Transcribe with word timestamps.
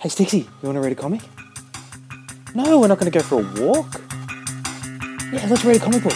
Hey, 0.00 0.10
Stixie, 0.10 0.46
you 0.46 0.62
want 0.62 0.76
to 0.76 0.80
read 0.80 0.92
a 0.92 0.94
comic? 0.94 1.22
No, 2.54 2.78
we're 2.78 2.86
not 2.86 3.00
going 3.00 3.10
to 3.10 3.18
go 3.18 3.18
for 3.18 3.42
a 3.42 3.46
walk. 3.58 3.98
Yeah, 5.34 5.42
let's 5.50 5.64
read 5.64 5.74
a 5.74 5.80
comic 5.82 6.06
book. 6.06 6.14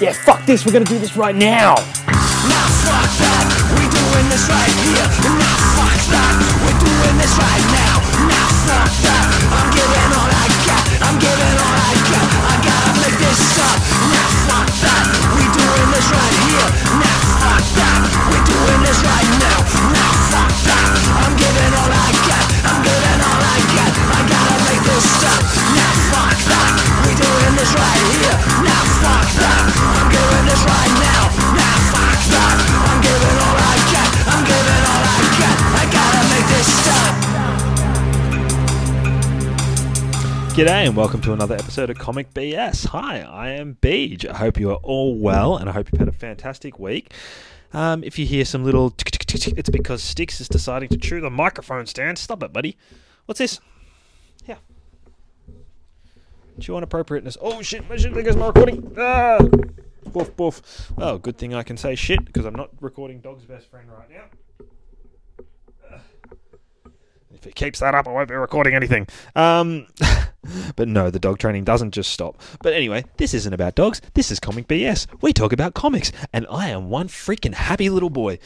Yeah, 0.00 0.16
fuck 0.16 0.46
this, 0.46 0.64
we're 0.64 0.72
going 0.72 0.86
to 0.86 0.90
do 0.90 0.98
this 0.98 1.14
right 1.14 1.36
now. 1.36 1.76
Now 1.76 2.66
fuck 2.88 3.04
that, 3.20 3.44
we're 3.76 3.84
doing 3.84 4.26
this 4.32 4.48
right 4.48 4.76
here. 4.80 5.04
Now 5.28 5.60
fuck 5.76 6.00
that, 6.08 6.40
we're 6.64 6.80
doing 6.80 7.16
this 7.20 7.36
right 7.36 7.66
now. 7.68 8.00
Now 8.32 8.48
fuck 8.64 8.96
that, 9.04 9.28
I'm 9.28 9.68
giving 9.76 10.08
all 10.16 10.32
I 10.32 10.48
got. 10.64 10.88
I'm 11.04 11.16
giving 11.20 11.56
all 11.60 11.76
I 11.84 11.94
got. 12.08 12.32
I 12.32 12.54
gotta 12.64 12.92
make 12.96 13.16
this 13.20 13.40
stop. 13.44 13.76
Now 14.08 14.28
fuck 14.48 14.68
that, 14.88 15.04
we're 15.36 15.52
doing 15.52 15.88
this 15.92 16.08
right 16.16 16.32
here. 16.32 16.47
G'day 40.58 40.88
and 40.88 40.96
welcome 40.96 41.20
to 41.20 41.32
another 41.32 41.54
episode 41.54 41.88
of 41.88 41.98
Comic 41.98 42.34
BS. 42.34 42.88
Hi, 42.88 43.20
I 43.20 43.50
am 43.50 43.76
Beej. 43.80 44.28
I 44.28 44.38
hope 44.38 44.58
you 44.58 44.70
are 44.72 44.80
all 44.82 45.16
well 45.16 45.56
and 45.56 45.68
I 45.68 45.72
hope 45.72 45.92
you've 45.92 46.00
had 46.00 46.08
a 46.08 46.12
fantastic 46.12 46.80
week. 46.80 47.12
Um, 47.72 48.02
if 48.02 48.18
you 48.18 48.26
hear 48.26 48.44
some 48.44 48.64
little 48.64 48.90
tick, 48.90 49.12
tick, 49.12 49.40
tick, 49.40 49.54
it's 49.56 49.70
because 49.70 50.02
Sticks 50.02 50.40
is 50.40 50.48
deciding 50.48 50.88
to 50.88 50.96
chew 50.96 51.20
the 51.20 51.30
microphone 51.30 51.86
stand. 51.86 52.18
Stop 52.18 52.42
it, 52.42 52.52
buddy. 52.52 52.76
What's 53.26 53.38
this? 53.38 53.60
Chew 56.60 56.76
on 56.76 56.82
appropriateness. 56.82 57.36
Oh 57.40 57.62
shit, 57.62 57.88
my 57.88 57.96
shit, 57.96 58.12
there 58.14 58.22
goes 58.22 58.36
my 58.36 58.48
recording. 58.48 58.94
Ah! 58.98 59.38
Boof, 60.06 60.34
boof. 60.36 60.92
Oh, 60.98 61.18
good 61.18 61.38
thing 61.38 61.54
I 61.54 61.62
can 61.62 61.76
say 61.76 61.94
shit 61.94 62.24
because 62.24 62.44
I'm 62.44 62.54
not 62.54 62.70
recording 62.80 63.20
Dog's 63.20 63.44
best 63.44 63.70
friend 63.70 63.88
right 63.90 64.10
now. 64.10 64.24
If 67.38 67.46
it 67.46 67.54
keeps 67.54 67.78
that 67.78 67.94
up, 67.94 68.08
I 68.08 68.10
won't 68.10 68.28
be 68.28 68.34
recording 68.34 68.74
anything. 68.74 69.06
Um, 69.36 69.86
but 70.76 70.88
no, 70.88 71.08
the 71.08 71.20
dog 71.20 71.38
training 71.38 71.62
doesn't 71.62 71.92
just 71.92 72.10
stop. 72.10 72.40
But 72.62 72.72
anyway, 72.72 73.04
this 73.16 73.32
isn't 73.32 73.52
about 73.52 73.76
dogs. 73.76 74.00
This 74.14 74.32
is 74.32 74.40
Comic 74.40 74.66
BS. 74.66 75.06
We 75.20 75.32
talk 75.32 75.52
about 75.52 75.74
comics, 75.74 76.10
and 76.32 76.48
I 76.50 76.70
am 76.70 76.90
one 76.90 77.06
freaking 77.06 77.54
happy 77.54 77.90
little 77.90 78.10
boy 78.10 78.40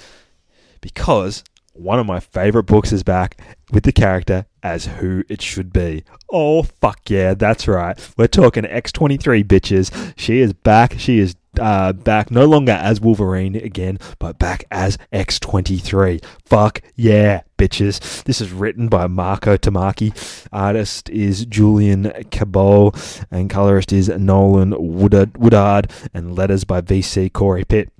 because 0.83 1.43
one 1.75 1.99
of 1.99 2.07
my 2.07 2.21
favorite 2.21 2.65
books 2.65 2.93
is 2.93 3.03
back 3.03 3.41
with 3.71 3.85
the 3.85 3.93
character 3.93 4.47
as 4.63 4.87
who 4.87 5.25
it 5.29 5.43
should 5.43 5.73
be. 5.73 6.05
Oh 6.31 6.63
fuck 6.63 7.09
yeah, 7.09 7.35
that's 7.35 7.67
right. 7.67 7.99
We're 8.17 8.27
talking 8.27 8.65
X23 8.65 9.45
bitches. 9.45 10.15
She 10.17 10.41
is 10.41 10.53
back. 10.53 10.99
She 10.99 11.19
is 11.19 11.37
uh, 11.61 11.93
back 11.93 12.31
no 12.31 12.47
longer 12.47 12.73
as 12.73 13.01
Wolverine 13.01 13.57
again, 13.57 13.99
but 14.19 14.39
back 14.39 14.65
as 14.71 14.97
X23. 15.13 16.25
Fuck 16.45 16.83
yeah, 16.95 17.43
bitches. 17.59 18.23
This 18.25 18.41
is 18.41 18.53
written 18.53 18.89
by 18.89 19.07
Mariko 19.07 19.59
Tamaki. 19.59 20.47
Artist 20.53 21.11
is 21.11 21.47
Juann 21.47 22.31
Cabal, 22.31 22.95
and 23.31 23.51
colorist 23.51 23.93
is 23.93 24.09
Nolan 24.09 24.75
Woodard, 24.79 25.37
Woodard 25.37 25.91
and 26.15 26.37
letters 26.37 26.65
by 26.65 26.81
VC 26.81 27.33
Cory 27.33 27.65
Pitt. 27.65 27.91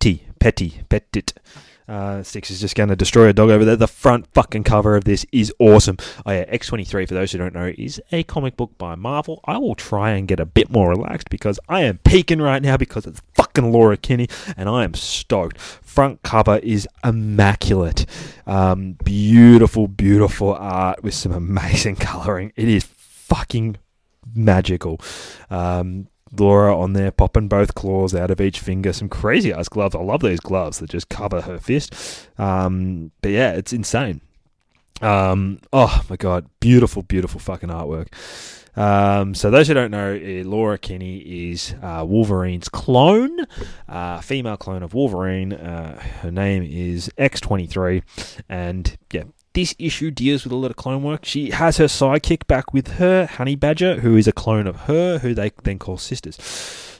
T. 0.00 0.22
Petty. 0.38 0.82
Petit. 0.88 1.24
Uh, 1.88 2.22
Sticks 2.22 2.50
is 2.50 2.60
just 2.60 2.74
going 2.74 2.88
to 2.88 2.96
destroy 2.96 3.28
a 3.28 3.32
dog 3.32 3.50
over 3.50 3.64
there. 3.64 3.76
The 3.76 3.86
front 3.86 4.26
fucking 4.34 4.64
cover 4.64 4.96
of 4.96 5.04
this 5.04 5.24
is 5.32 5.52
awesome. 5.58 5.96
Oh 6.24 6.32
yeah, 6.32 6.44
X23, 6.46 7.06
for 7.06 7.14
those 7.14 7.32
who 7.32 7.38
don't 7.38 7.54
know, 7.54 7.72
is 7.78 8.00
a 8.12 8.22
comic 8.24 8.56
book 8.56 8.76
by 8.78 8.94
Marvel. 8.94 9.40
I 9.44 9.58
will 9.58 9.74
try 9.74 10.10
and 10.10 10.26
get 10.26 10.40
a 10.40 10.46
bit 10.46 10.70
more 10.70 10.88
relaxed 10.90 11.30
because 11.30 11.60
I 11.68 11.82
am 11.82 11.98
peaking 11.98 12.40
right 12.40 12.62
now 12.62 12.76
because 12.76 13.06
it's 13.06 13.22
fucking 13.34 13.70
Laura 13.70 13.96
Kinney 13.96 14.28
and 14.56 14.68
I 14.68 14.84
am 14.84 14.94
stoked. 14.94 15.58
Front 15.58 16.22
cover 16.22 16.58
is 16.62 16.88
immaculate. 17.04 18.06
Um, 18.46 18.92
beautiful, 19.04 19.88
beautiful 19.88 20.54
art 20.54 21.02
with 21.02 21.14
some 21.14 21.32
amazing 21.32 21.96
coloring. 22.00 22.52
It 22.56 22.68
is 22.68 22.84
fucking 22.84 23.76
magical. 24.34 25.00
Um, 25.50 26.08
Laura 26.32 26.76
on 26.76 26.92
there 26.92 27.10
popping 27.10 27.48
both 27.48 27.74
claws 27.74 28.14
out 28.14 28.30
of 28.30 28.40
each 28.40 28.60
finger. 28.60 28.92
Some 28.92 29.08
crazy 29.08 29.52
ass 29.52 29.68
gloves. 29.68 29.94
I 29.94 30.00
love 30.00 30.22
these 30.22 30.40
gloves 30.40 30.78
that 30.78 30.90
just 30.90 31.08
cover 31.08 31.40
her 31.42 31.58
fist. 31.58 32.28
Um, 32.38 33.12
but 33.22 33.30
yeah, 33.30 33.52
it's 33.52 33.72
insane. 33.72 34.20
Um, 35.02 35.60
oh 35.72 36.02
my 36.08 36.16
god, 36.16 36.46
beautiful, 36.60 37.02
beautiful 37.02 37.40
fucking 37.40 37.68
artwork. 37.68 38.08
Um, 38.76 39.34
so 39.34 39.50
those 39.50 39.68
who 39.68 39.74
don't 39.74 39.90
know, 39.90 40.14
uh, 40.14 40.44
Laura 40.46 40.76
Kinney 40.78 41.18
is 41.50 41.74
uh, 41.82 42.04
Wolverine's 42.06 42.68
clone, 42.68 43.38
uh, 43.88 44.20
female 44.20 44.58
clone 44.58 44.82
of 44.82 44.92
Wolverine. 44.92 45.54
Uh, 45.54 45.98
her 46.20 46.30
name 46.30 46.62
is 46.62 47.10
X23, 47.18 48.02
and 48.48 48.98
yeah, 49.12 49.24
this 49.56 49.74
issue 49.78 50.10
deals 50.10 50.44
with 50.44 50.52
a 50.52 50.56
lot 50.56 50.70
of 50.70 50.76
clone 50.76 51.02
work. 51.02 51.24
She 51.24 51.48
has 51.48 51.78
her 51.78 51.86
sidekick 51.86 52.46
back 52.46 52.74
with 52.74 52.98
her, 52.98 53.24
Honey 53.24 53.56
Badger, 53.56 54.00
who 54.00 54.14
is 54.14 54.28
a 54.28 54.32
clone 54.32 54.66
of 54.66 54.82
her, 54.82 55.18
who 55.20 55.32
they 55.32 55.50
then 55.64 55.78
call 55.78 55.96
sisters. 55.96 56.36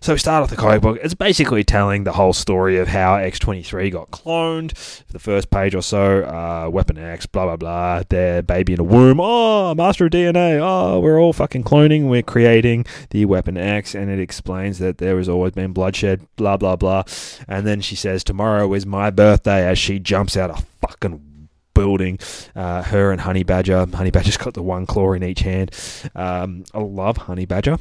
So 0.01 0.15
we 0.15 0.19
start 0.19 0.43
off 0.43 0.49
the 0.49 0.57
comic 0.57 0.81
book. 0.81 0.99
It's 1.03 1.13
basically 1.13 1.65
telling 1.65 2.05
the 2.05 2.13
whole 2.13 2.33
story 2.33 2.79
of 2.79 2.89
how 2.89 3.17
X23 3.17 3.93
got 3.93 4.11
cloned. 4.11 4.75
For 4.75 5.13
the 5.13 5.19
first 5.19 5.51
page 5.51 5.75
or 5.75 5.83
so, 5.83 6.25
uh, 6.25 6.71
Weapon 6.71 6.97
X, 6.97 7.27
blah 7.27 7.45
blah 7.45 7.57
blah. 7.57 8.03
Their 8.09 8.41
baby 8.41 8.73
in 8.73 8.81
a 8.81 8.85
womb. 8.85 9.21
Oh, 9.21 9.75
master 9.75 10.07
of 10.07 10.13
DNA. 10.13 10.59
Oh, 10.59 10.99
we're 11.01 11.21
all 11.21 11.35
fucking 11.35 11.65
cloning. 11.65 12.09
We're 12.09 12.23
creating 12.23 12.87
the 13.11 13.27
Weapon 13.27 13.59
X, 13.59 13.95
and 13.95 14.11
it 14.11 14.19
explains 14.19 14.79
that 14.79 14.97
there 14.97 15.19
has 15.19 15.29
always 15.29 15.53
been 15.53 15.73
bloodshed. 15.73 16.27
Blah 16.37 16.57
blah 16.57 16.77
blah. 16.77 17.03
And 17.47 17.67
then 17.67 17.83
she 17.83 17.97
says, 17.97 18.25
"Tomorrow 18.25 18.73
is 18.73 18.87
my 18.87 19.11
birthday," 19.11 19.67
as 19.67 19.79
she 19.79 19.99
jumps 19.99 20.39
out 20.39 20.51
a 20.51 20.63
fucking 20.81 21.36
building. 21.77 22.19
Uh, 22.55 22.83
her 22.83 23.13
and 23.13 23.21
Honey 23.21 23.43
Badger. 23.43 23.87
Honey 23.93 24.11
Badger's 24.11 24.37
got 24.37 24.55
the 24.55 24.63
one 24.63 24.87
claw 24.87 25.13
in 25.13 25.23
each 25.23 25.41
hand. 25.41 25.71
Um, 26.15 26.65
I 26.75 26.81
love 26.81 27.17
Honey 27.17 27.47
Badger. 27.47 27.79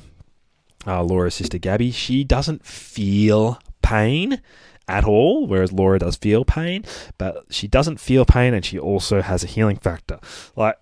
Uh, 0.86 1.04
Laura's 1.04 1.36
sister 1.36 1.58
Gabby. 1.58 1.92
She 1.92 2.24
doesn't 2.24 2.66
feel 2.66 3.60
pain 3.82 4.42
at 4.88 5.04
all, 5.04 5.48
whereas 5.48 5.72
Laura 5.72 6.00
does 6.00 6.16
feel 6.16 6.46
pain, 6.46 6.86
but 7.18 7.46
she 7.50 7.68
doesn't 7.68 8.00
feel 8.00 8.26
pain 8.26 8.54
and 8.54 8.64
she 8.64 8.78
also 8.78 9.22
has 9.22 9.44
a 9.44 9.48
healing 9.48 9.78
factor. 9.78 10.20
Like, 10.56 10.78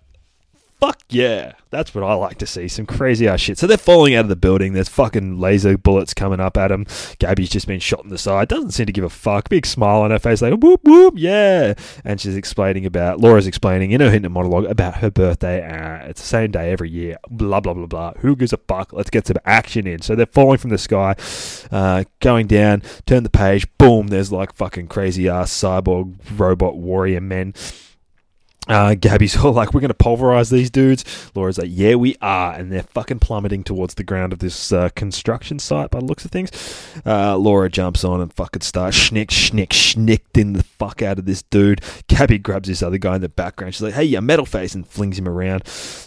fuck 0.80 1.00
yeah. 1.08 1.52
That's 1.70 1.94
what 1.94 2.04
I 2.04 2.14
like 2.14 2.38
to 2.38 2.46
see. 2.46 2.68
Some 2.68 2.86
crazy 2.86 3.26
ass 3.26 3.40
shit. 3.40 3.58
So 3.58 3.66
they're 3.66 3.76
falling 3.76 4.14
out 4.14 4.26
of 4.26 4.28
the 4.28 4.36
building. 4.36 4.74
There's 4.74 4.88
fucking 4.88 5.40
laser 5.40 5.76
bullets 5.76 6.14
coming 6.14 6.40
up 6.40 6.56
at 6.56 6.68
them. 6.68 6.86
Gabby's 7.18 7.50
just 7.50 7.66
been 7.66 7.80
shot 7.80 8.04
in 8.04 8.10
the 8.10 8.18
side. 8.18 8.48
Doesn't 8.48 8.70
seem 8.70 8.86
to 8.86 8.92
give 8.92 9.04
a 9.04 9.08
fuck. 9.08 9.48
Big 9.48 9.66
smile 9.66 10.02
on 10.02 10.10
her 10.10 10.18
face, 10.18 10.40
like 10.42 10.54
whoop 10.54 10.80
whoop, 10.84 11.14
yeah. 11.16 11.74
And 12.04 12.20
she's 12.20 12.36
explaining 12.36 12.86
about 12.86 13.20
Laura's 13.20 13.46
explaining 13.46 13.90
in 13.90 14.00
her 14.00 14.10
hidden 14.10 14.30
monologue 14.30 14.66
about 14.66 14.96
her 14.98 15.10
birthday. 15.10 15.64
Uh, 15.64 16.06
it's 16.06 16.20
the 16.20 16.26
same 16.26 16.50
day 16.50 16.70
every 16.70 16.90
year. 16.90 17.16
Blah 17.28 17.60
blah 17.60 17.74
blah 17.74 17.86
blah. 17.86 18.12
Who 18.18 18.36
gives 18.36 18.52
a 18.52 18.58
fuck? 18.58 18.92
Let's 18.92 19.10
get 19.10 19.26
some 19.26 19.38
action 19.44 19.86
in. 19.86 20.02
So 20.02 20.14
they're 20.14 20.26
falling 20.26 20.58
from 20.58 20.70
the 20.70 20.78
sky, 20.78 21.16
uh, 21.72 22.04
going 22.20 22.46
down. 22.46 22.82
Turn 23.06 23.22
the 23.22 23.30
page. 23.30 23.66
Boom. 23.78 24.08
There's 24.08 24.30
like 24.30 24.54
fucking 24.54 24.88
crazy 24.88 25.28
ass 25.28 25.52
cyborg 25.52 26.14
robot 26.36 26.76
warrior 26.76 27.20
men. 27.20 27.54
Uh, 28.68 28.94
Gabby's 28.94 29.36
all 29.44 29.52
like, 29.52 29.74
we're 29.74 29.80
going 29.80 29.88
to 29.88 29.94
pulverize 29.94 30.50
these 30.50 30.70
dudes. 30.70 31.04
Laura's 31.34 31.58
like, 31.58 31.70
yeah, 31.70 31.94
we 31.94 32.16
are. 32.20 32.54
And 32.54 32.72
they're 32.72 32.82
fucking 32.82 33.18
plummeting 33.18 33.64
towards 33.64 33.94
the 33.94 34.04
ground 34.04 34.32
of 34.32 34.38
this 34.38 34.72
uh, 34.72 34.88
construction 34.90 35.58
site 35.58 35.90
by 35.90 36.00
the 36.00 36.04
looks 36.04 36.24
of 36.24 36.30
things. 36.30 36.50
Uh, 37.04 37.36
Laura 37.36 37.68
jumps 37.68 38.04
on 38.04 38.20
and 38.20 38.32
fucking 38.32 38.62
starts 38.62 38.96
schnick, 38.96 39.28
schnick, 39.28 39.68
schnicked 39.68 40.40
in 40.40 40.54
the 40.54 40.62
fuck 40.62 41.02
out 41.02 41.18
of 41.18 41.26
this 41.26 41.42
dude. 41.42 41.82
Gabby 42.08 42.38
grabs 42.38 42.68
this 42.68 42.82
other 42.82 42.98
guy 42.98 43.16
in 43.16 43.22
the 43.22 43.28
background. 43.28 43.74
She's 43.74 43.82
like, 43.82 43.94
hey, 43.94 44.04
you 44.04 44.20
metal 44.20 44.46
face, 44.46 44.74
and 44.74 44.86
flings 44.86 45.18
him 45.18 45.28
around. 45.28 45.64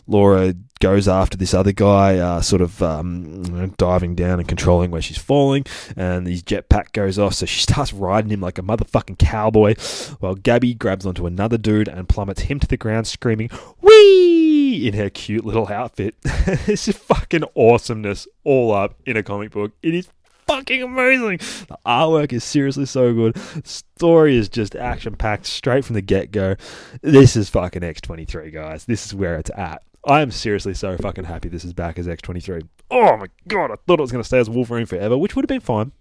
Laura 0.08 0.54
goes 0.80 1.08
after 1.08 1.38
this 1.38 1.54
other 1.54 1.72
guy, 1.72 2.18
uh, 2.18 2.42
sort 2.42 2.62
of 2.62 2.82
um, 2.82 3.70
diving 3.78 4.16
down 4.16 4.40
and 4.40 4.48
controlling 4.48 4.92
where 4.92 5.02
she's 5.02 5.18
falling. 5.18 5.66
And 5.96 6.28
his 6.28 6.44
jetpack 6.44 6.92
goes 6.92 7.18
off, 7.20 7.34
so 7.36 7.46
she 7.46 7.62
starts 7.64 7.94
riding 7.94 8.32
him 8.32 8.42
like 8.42 8.58
a 8.58 8.64
motherfucking 8.64 9.20
cowboy. 9.20 9.76
While 10.20 10.36
Gabby 10.36 10.74
grabs 10.74 11.06
onto 11.06 11.26
another 11.26 11.58
dude 11.58 11.88
and 11.88 12.10
plummets 12.10 12.42
him 12.42 12.60
to 12.60 12.68
the 12.68 12.78
ground, 12.78 13.08
screaming, 13.08 13.50
Whee! 13.82 14.88
in 14.88 14.94
her 14.94 15.10
cute 15.10 15.46
little 15.46 15.68
outfit. 15.68 16.16
this 16.22 16.88
is 16.88 16.98
fucking 16.98 17.44
awesomeness 17.56 18.28
all 18.44 18.74
up 18.74 18.96
in 19.06 19.18
a 19.18 19.24
comic 19.24 19.52
book. 19.52 19.72
It 19.82 19.96
is 19.96 20.10
fucking 20.48 20.84
amazing. 20.84 21.38
The 21.68 21.78
artwork 21.86 22.34
is 22.34 22.44
seriously 22.44 22.86
so 22.86 23.14
good. 23.14 23.38
Story 23.66 24.38
is 24.38 24.50
just 24.50 24.76
action 24.76 25.16
packed 25.16 25.46
straight 25.46 25.86
from 25.86 25.96
the 25.96 26.02
get 26.02 26.32
go. 26.32 26.56
This 27.02 27.36
is 27.36 27.50
fucking 27.50 27.82
X23, 27.82 28.54
guys. 28.54 28.86
This 28.86 29.06
is 29.06 29.16
where 29.16 29.38
it's 29.38 29.52
at. 29.56 29.84
I 30.06 30.22
am 30.22 30.32
seriously 30.32 30.74
so 30.74 30.98
fucking 30.98 31.26
happy 31.26 31.50
this 31.50 31.66
is 31.66 31.74
back 31.74 32.00
as 32.00 32.08
X23. 32.08 32.68
Oh 32.90 33.18
my 33.18 33.28
god, 33.48 33.72
I 33.72 33.76
thought 33.76 34.00
it 34.00 34.02
was 34.02 34.12
going 34.12 34.24
to 34.24 34.28
stay 34.28 34.40
as 34.40 34.50
Wolverine 34.50 34.86
forever, 34.86 35.18
which 35.18 35.36
would 35.36 35.44
have 35.44 35.50
been 35.50 35.60
fine. 35.60 35.92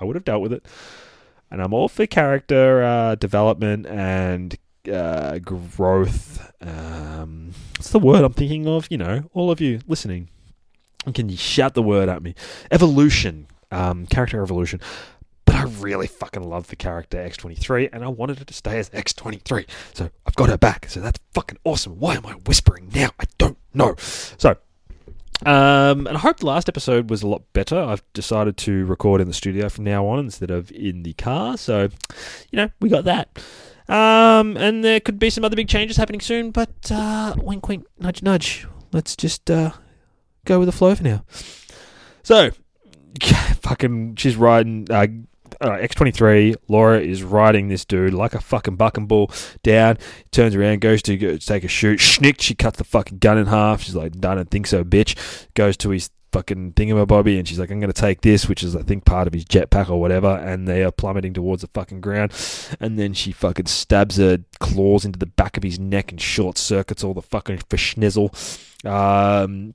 I 0.00 0.04
would 0.04 0.16
have 0.16 0.24
dealt 0.24 0.42
with 0.42 0.52
it. 0.52 0.66
And 1.50 1.62
I'm 1.62 1.72
all 1.72 1.88
for 1.88 2.06
character 2.06 2.82
uh, 2.82 3.14
development 3.14 3.86
and 3.86 4.56
uh, 4.92 5.38
growth. 5.38 6.52
Um, 6.60 7.52
what's 7.76 7.90
the 7.90 7.98
word 7.98 8.24
I'm 8.24 8.32
thinking 8.32 8.66
of? 8.66 8.88
You 8.90 8.98
know, 8.98 9.30
all 9.32 9.50
of 9.50 9.60
you 9.60 9.80
listening, 9.86 10.28
can 11.14 11.28
you 11.28 11.36
shout 11.36 11.74
the 11.74 11.82
word 11.82 12.08
at 12.08 12.22
me? 12.22 12.34
Evolution, 12.70 13.46
um, 13.70 14.06
character 14.06 14.42
evolution. 14.42 14.80
But 15.46 15.54
I 15.54 15.62
really 15.64 16.06
fucking 16.06 16.42
love 16.42 16.66
the 16.68 16.76
character 16.76 17.16
X23, 17.16 17.88
and 17.92 18.04
I 18.04 18.08
wanted 18.08 18.38
her 18.40 18.44
to 18.44 18.54
stay 18.54 18.78
as 18.78 18.90
X23. 18.90 19.66
So 19.94 20.10
I've 20.26 20.36
got 20.36 20.50
her 20.50 20.58
back. 20.58 20.90
So 20.90 21.00
that's 21.00 21.18
fucking 21.32 21.58
awesome. 21.64 21.98
Why 21.98 22.16
am 22.16 22.26
I 22.26 22.32
whispering 22.32 22.90
now? 22.94 23.10
I 23.18 23.24
don't 23.38 23.56
know. 23.72 23.94
So 23.96 24.58
um, 25.44 26.06
and 26.06 26.16
I 26.16 26.18
hope 26.18 26.38
the 26.38 26.46
last 26.46 26.68
episode 26.68 27.10
was 27.10 27.22
a 27.22 27.28
lot 27.28 27.42
better. 27.52 27.78
I've 27.78 28.02
decided 28.14 28.56
to 28.58 28.86
record 28.86 29.20
in 29.20 29.28
the 29.28 29.34
studio 29.34 29.68
from 29.68 29.84
now 29.84 30.06
on 30.06 30.18
instead 30.18 30.50
of 30.50 30.72
in 30.72 31.02
the 31.02 31.12
car. 31.14 31.58
So, 31.58 31.88
you 32.50 32.56
know, 32.56 32.70
we 32.80 32.88
got 32.88 33.04
that. 33.04 33.38
Um, 33.88 34.56
and 34.56 34.82
there 34.82 34.98
could 34.98 35.18
be 35.18 35.28
some 35.28 35.44
other 35.44 35.54
big 35.54 35.68
changes 35.68 35.98
happening 35.98 36.20
soon, 36.20 36.52
but 36.52 36.90
uh, 36.90 37.34
wink, 37.36 37.68
wink, 37.68 37.86
nudge, 37.98 38.22
nudge. 38.22 38.66
Let's 38.92 39.14
just 39.14 39.50
uh, 39.50 39.72
go 40.46 40.58
with 40.58 40.66
the 40.66 40.72
flow 40.72 40.94
for 40.94 41.04
now. 41.04 41.24
So, 42.22 42.50
fucking, 43.60 44.16
she's 44.16 44.36
riding. 44.36 44.86
Uh, 44.90 45.06
uh, 45.60 45.70
X23, 45.70 46.56
Laura 46.68 47.00
is 47.00 47.22
riding 47.22 47.68
this 47.68 47.84
dude 47.84 48.14
like 48.14 48.34
a 48.34 48.40
fucking 48.40 48.76
bucking 48.76 49.06
bull 49.06 49.30
down, 49.62 49.98
turns 50.30 50.54
around, 50.54 50.80
goes 50.80 51.02
to 51.02 51.16
go 51.16 51.36
take 51.36 51.64
a 51.64 51.68
shoot, 51.68 51.98
schnick, 51.98 52.40
she 52.40 52.54
cuts 52.54 52.78
the 52.78 52.84
fucking 52.84 53.18
gun 53.18 53.38
in 53.38 53.46
half. 53.46 53.82
She's 53.82 53.96
like, 53.96 54.12
I 54.16 54.34
don't 54.34 54.50
think 54.50 54.66
so, 54.66 54.84
bitch. 54.84 55.16
Goes 55.54 55.76
to 55.78 55.90
his 55.90 56.10
fucking 56.32 56.72
thingamabobby 56.74 57.38
and 57.38 57.48
she's 57.48 57.58
like, 57.58 57.70
I'm 57.70 57.80
going 57.80 57.92
to 57.92 57.98
take 57.98 58.20
this, 58.20 58.48
which 58.48 58.62
is, 58.62 58.76
I 58.76 58.82
think, 58.82 59.04
part 59.06 59.26
of 59.26 59.32
his 59.32 59.44
jetpack 59.44 59.88
or 59.88 60.00
whatever, 60.00 60.36
and 60.36 60.68
they 60.68 60.84
are 60.84 60.92
plummeting 60.92 61.32
towards 61.32 61.62
the 61.62 61.68
fucking 61.68 62.02
ground. 62.02 62.32
And 62.78 62.98
then 62.98 63.14
she 63.14 63.32
fucking 63.32 63.66
stabs 63.66 64.16
her 64.16 64.38
claws 64.58 65.04
into 65.04 65.18
the 65.18 65.26
back 65.26 65.56
of 65.56 65.62
his 65.62 65.78
neck 65.78 66.10
and 66.10 66.20
short 66.20 66.58
circuits 66.58 67.02
all 67.02 67.14
the 67.14 67.22
fucking 67.22 67.58
for 67.70 67.76
schnizzle. 67.76 68.34
Um, 68.84 69.74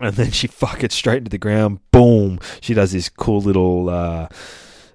and 0.00 0.16
then 0.16 0.30
she 0.30 0.46
fuck 0.46 0.82
it 0.82 0.92
straight 0.92 1.18
into 1.18 1.30
the 1.30 1.38
ground. 1.38 1.80
Boom! 1.92 2.40
She 2.60 2.72
does 2.72 2.92
this 2.92 3.10
cool 3.10 3.40
little 3.40 3.90
uh, 3.90 4.28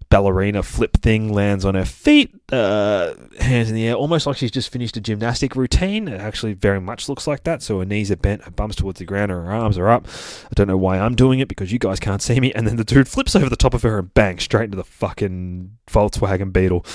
ballerina 0.10 0.64
flip 0.64 0.98
thing, 0.98 1.34
lands 1.34 1.66
on 1.66 1.76
her 1.76 1.86
feet, 1.86 2.34
uh, 2.52 3.14
hands 3.40 3.70
in 3.70 3.76
the 3.76 3.88
air, 3.88 3.96
almost 3.96 4.28
like 4.28 4.38
she's 4.38 4.52
just 4.52 4.72
finished 4.72 4.96
a 4.98 5.02
gymnastic 5.02 5.56
routine. 5.56 6.08
It 6.08 6.22
actually 6.22 6.54
very 6.54 6.80
much 6.80 7.10
looks 7.10 7.28
like 7.28 7.44
that. 7.44 7.62
So 7.62 7.80
her 7.80 7.86
knees 7.86 8.12
are 8.12 8.16
bent, 8.16 8.44
her 8.44 8.52
bum's 8.52 8.76
towards 8.76 9.00
the 9.00 9.06
ground, 9.06 9.32
her 9.32 9.52
arms 9.52 9.78
are 9.78 9.90
up. 9.90 10.08
I 10.46 10.54
don't 10.54 10.68
know 10.68 10.78
why 10.78 11.00
I'm 11.00 11.16
doing 11.16 11.40
it 11.40 11.48
because 11.48 11.72
you 11.72 11.80
guys 11.80 12.00
can't 12.00 12.22
see 12.22 12.40
me. 12.40 12.54
And 12.56 12.66
then 12.66 12.78
the 12.78 12.86
dude 12.86 13.10
flips 13.10 13.36
over 13.36 13.50
the 13.50 13.58
top 13.58 13.74
of 13.74 13.82
her 13.82 14.00
and 14.00 14.14
bang 14.14 14.40
straight 14.40 14.66
into 14.66 14.78
the 14.78 14.86
fucking 14.86 15.78
Volkswagen 15.88 16.54
Beetle, 16.54 16.86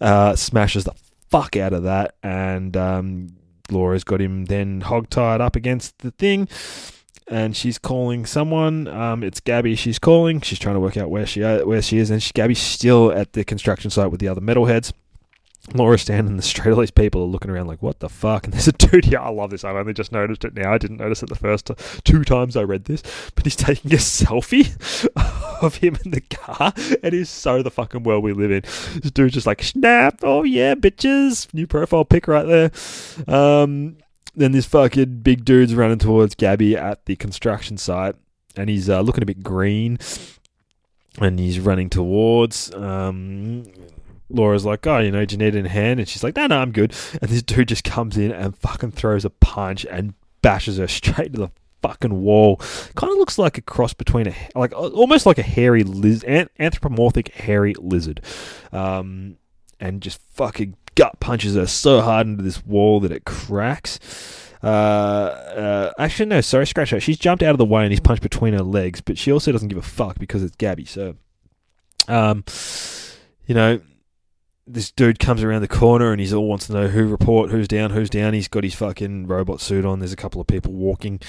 uh, 0.00 0.36
smashes 0.36 0.84
the 0.84 0.92
fuck 1.28 1.56
out 1.56 1.72
of 1.72 1.82
that, 1.82 2.14
and 2.22 2.76
um, 2.76 3.36
Laura's 3.70 4.04
got 4.04 4.20
him 4.20 4.46
then 4.46 4.80
hog 4.82 5.10
tied 5.10 5.40
up 5.40 5.56
against 5.56 5.98
the 5.98 6.10
thing 6.12 6.48
and 7.30 7.56
she's 7.56 7.78
calling 7.78 8.26
someone. 8.26 8.88
Um, 8.88 9.22
it's 9.22 9.40
Gabby. 9.40 9.74
She's 9.74 9.98
calling. 9.98 10.40
She's 10.40 10.58
trying 10.58 10.76
to 10.76 10.80
work 10.80 10.96
out 10.96 11.10
where 11.10 11.26
she 11.26 11.42
uh, 11.42 11.64
where 11.64 11.82
she 11.82 11.98
is, 11.98 12.10
and 12.10 12.22
she, 12.22 12.32
Gabby's 12.32 12.60
still 12.60 13.12
at 13.12 13.32
the 13.32 13.44
construction 13.44 13.90
site 13.90 14.10
with 14.10 14.20
the 14.20 14.28
other 14.28 14.40
metalheads. 14.40 14.92
Laura's 15.74 16.00
standing 16.00 16.32
in 16.32 16.36
the 16.36 16.42
street. 16.42 16.72
All 16.72 16.80
these 16.80 16.90
people 16.90 17.22
are 17.22 17.26
looking 17.26 17.50
around 17.50 17.66
like, 17.66 17.82
"What 17.82 18.00
the 18.00 18.08
fuck?" 18.08 18.44
And 18.48 18.54
there's 18.54 18.68
a 18.68 18.72
dude 18.72 19.04
here. 19.04 19.18
I 19.18 19.28
love 19.28 19.50
this. 19.50 19.64
I've 19.64 19.76
only 19.76 19.92
just 19.92 20.12
noticed 20.12 20.44
it 20.44 20.54
now. 20.54 20.72
I 20.72 20.78
didn't 20.78 20.96
notice 20.96 21.22
it 21.22 21.28
the 21.28 21.34
first 21.34 21.70
two 22.04 22.24
times 22.24 22.56
I 22.56 22.62
read 22.62 22.86
this, 22.86 23.02
but 23.34 23.44
he's 23.44 23.56
taking 23.56 23.92
a 23.92 23.96
selfie 23.96 24.74
of 25.62 25.76
him 25.76 25.98
in 26.04 26.12
the 26.12 26.20
car. 26.22 26.72
It 26.76 27.12
is 27.12 27.28
so 27.28 27.62
the 27.62 27.70
fucking 27.70 28.02
world 28.02 28.24
we 28.24 28.32
live 28.32 28.50
in. 28.50 28.62
This 28.62 29.10
dude's 29.10 29.34
just 29.34 29.46
like, 29.46 29.62
"Snap! 29.62 30.20
Oh 30.22 30.44
yeah, 30.44 30.74
bitches!" 30.74 31.52
New 31.52 31.66
profile 31.66 32.04
pic 32.04 32.28
right 32.28 32.46
there. 32.46 32.70
Um, 33.26 33.98
then 34.34 34.52
this 34.52 34.66
fucking 34.66 35.20
big 35.20 35.44
dude's 35.44 35.74
running 35.74 35.98
towards 35.98 36.34
Gabby 36.34 36.76
at 36.76 37.06
the 37.06 37.16
construction 37.16 37.76
site, 37.76 38.14
and 38.56 38.68
he's 38.70 38.88
uh, 38.88 39.00
looking 39.00 39.22
a 39.22 39.26
bit 39.26 39.42
green, 39.42 39.98
and 41.20 41.38
he's 41.38 41.60
running 41.60 41.90
towards. 41.90 42.72
Um, 42.74 43.64
Laura's 44.30 44.64
like, 44.64 44.86
oh, 44.86 44.98
you 44.98 45.10
know, 45.10 45.20
it 45.20 45.32
in 45.32 45.64
hand? 45.64 46.00
And 46.00 46.08
she's 46.08 46.22
like, 46.22 46.36
no, 46.36 46.46
no, 46.46 46.58
I'm 46.58 46.72
good. 46.72 46.94
And 47.20 47.30
this 47.30 47.42
dude 47.42 47.68
just 47.68 47.84
comes 47.84 48.16
in 48.16 48.30
and 48.30 48.56
fucking 48.56 48.92
throws 48.92 49.24
a 49.24 49.30
punch 49.30 49.86
and 49.86 50.14
bashes 50.42 50.78
her 50.78 50.88
straight 50.88 51.32
to 51.32 51.38
the 51.38 51.50
fucking 51.82 52.22
wall. 52.22 52.56
Kind 52.94 53.12
of 53.12 53.18
looks 53.18 53.38
like 53.38 53.58
a 53.58 53.62
cross 53.62 53.94
between 53.94 54.28
a 54.28 54.34
like 54.54 54.72
almost 54.72 55.26
like 55.26 55.38
a 55.38 55.42
hairy 55.42 55.82
liz- 55.82 56.24
an- 56.24 56.50
anthropomorphic 56.58 57.28
hairy 57.34 57.74
lizard, 57.78 58.20
um, 58.72 59.36
and 59.80 60.02
just 60.02 60.20
fucking 60.32 60.76
gut 60.98 61.20
punches 61.20 61.54
her 61.54 61.66
so 61.66 62.00
hard 62.00 62.26
into 62.26 62.42
this 62.42 62.66
wall 62.66 62.98
that 62.98 63.12
it 63.12 63.24
cracks. 63.24 64.00
Uh, 64.64 64.66
uh, 64.66 65.92
actually, 65.96 66.26
no, 66.26 66.40
sorry, 66.40 66.66
scratch 66.66 66.90
that. 66.90 67.00
She's 67.00 67.18
jumped 67.18 67.44
out 67.44 67.52
of 67.52 67.58
the 67.58 67.64
way 67.64 67.84
and 67.84 67.92
he's 67.92 68.00
punched 68.00 68.22
between 68.22 68.52
her 68.52 68.64
legs, 68.64 69.00
but 69.00 69.16
she 69.16 69.30
also 69.30 69.52
doesn't 69.52 69.68
give 69.68 69.78
a 69.78 69.82
fuck 69.82 70.18
because 70.18 70.42
it's 70.42 70.56
Gabby. 70.56 70.84
So, 70.84 71.14
um, 72.08 72.44
you 73.46 73.54
know, 73.54 73.80
this 74.68 74.90
dude 74.90 75.18
comes 75.18 75.42
around 75.42 75.62
the 75.62 75.68
corner 75.68 76.12
and 76.12 76.20
he's 76.20 76.32
all 76.32 76.46
wants 76.46 76.66
to 76.66 76.72
know 76.72 76.88
who 76.88 77.06
report, 77.06 77.50
who's 77.50 77.68
down, 77.68 77.90
who's 77.90 78.10
down. 78.10 78.34
He's 78.34 78.48
got 78.48 78.64
his 78.64 78.74
fucking 78.74 79.26
robot 79.26 79.60
suit 79.60 79.84
on. 79.84 79.98
There's 79.98 80.12
a 80.12 80.16
couple 80.16 80.40
of 80.40 80.46
people 80.46 80.72
walking 80.72 81.20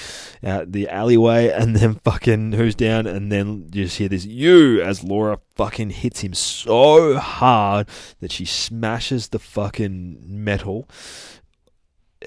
out 0.44 0.72
the 0.72 0.90
alleyway, 0.90 1.50
and 1.56 1.76
then 1.76 1.96
fucking 2.04 2.54
who's 2.54 2.76
down, 2.76 3.08
and 3.08 3.32
then 3.32 3.70
you 3.72 3.86
just 3.86 3.98
hear 3.98 4.10
this 4.10 4.26
you 4.26 4.82
as 4.82 5.04
Laura 5.04 5.40
fucking 5.56 5.90
hits 5.90 6.22
him 6.22 6.34
so 6.34 7.18
hard 7.18 7.88
that 8.20 8.32
she 8.32 8.46
smashes 8.46 9.30
the 9.30 9.40
fucking 9.40 10.20
metal 10.24 10.88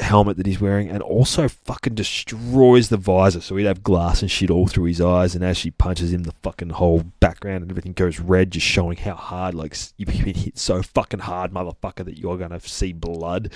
helmet 0.01 0.39
that 0.39 0.47
he's 0.47 0.61
wearing 0.61 0.89
and 0.89 1.03
also 1.03 1.49
fucking 1.49 1.95
destroys 1.95 2.89
the 2.89 2.97
visor. 2.97 3.41
So 3.41 3.57
he'd 3.57 3.67
have 3.67 3.83
glass 3.83 4.23
and 4.23 4.31
shit 4.31 4.51
all 4.51 4.67
through 4.67 4.85
his 4.85 5.01
eyes 5.01 5.35
and 5.35 5.45
as 5.45 5.59
she 5.59 5.71
punches 5.71 6.13
him 6.13 6.23
the 6.23 6.33
fucking 6.33 6.71
whole 6.71 7.05
background 7.21 7.63
and 7.63 7.71
everything 7.71 7.93
goes 7.93 8.19
red 8.19 8.53
just 8.53 8.67
showing 8.67 8.97
how 8.97 9.15
hard 9.15 9.55
like 9.55 9.77
you've 9.99 10.09
been 10.09 10.35
hit 10.35 10.59
so 10.59 10.83
fucking 10.83 11.21
hard 11.21 11.53
motherfucker 11.53 12.05
that 12.05 12.19
you're 12.19 12.39
gonna 12.39 12.61
see 12.61 12.93
blood. 12.93 13.53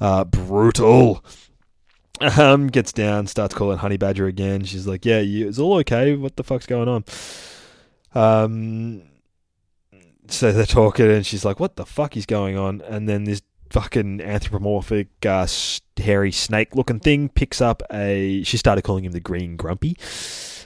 Uh 0.00 0.24
brutal. 0.24 1.24
Um 2.20 2.68
gets 2.68 2.92
down 2.92 3.26
starts 3.26 3.54
calling 3.54 3.78
honey 3.78 3.96
badger 3.96 4.26
again. 4.26 4.64
She's 4.64 4.86
like 4.86 5.04
yeah 5.04 5.20
you, 5.20 5.48
it's 5.48 5.58
all 5.58 5.74
okay. 5.78 6.14
What 6.14 6.36
the 6.36 6.44
fuck's 6.44 6.66
going 6.66 6.88
on? 6.88 7.04
Um 8.14 9.02
so 10.28 10.52
they're 10.52 10.66
talking 10.66 11.10
and 11.10 11.26
she's 11.26 11.44
like 11.44 11.58
what 11.58 11.74
the 11.74 11.84
fuck 11.84 12.16
is 12.16 12.26
going 12.26 12.56
on? 12.56 12.80
And 12.82 13.08
then 13.08 13.24
this 13.24 13.42
fucking 13.74 14.20
anthropomorphic 14.20 15.08
uh, 15.26 15.44
hairy 15.96 16.30
snake 16.30 16.76
looking 16.76 17.00
thing 17.00 17.28
picks 17.28 17.60
up 17.60 17.82
a 17.92 18.40
she 18.44 18.56
started 18.56 18.82
calling 18.82 19.04
him 19.04 19.10
the 19.10 19.18
green 19.18 19.56
grumpy 19.56 19.96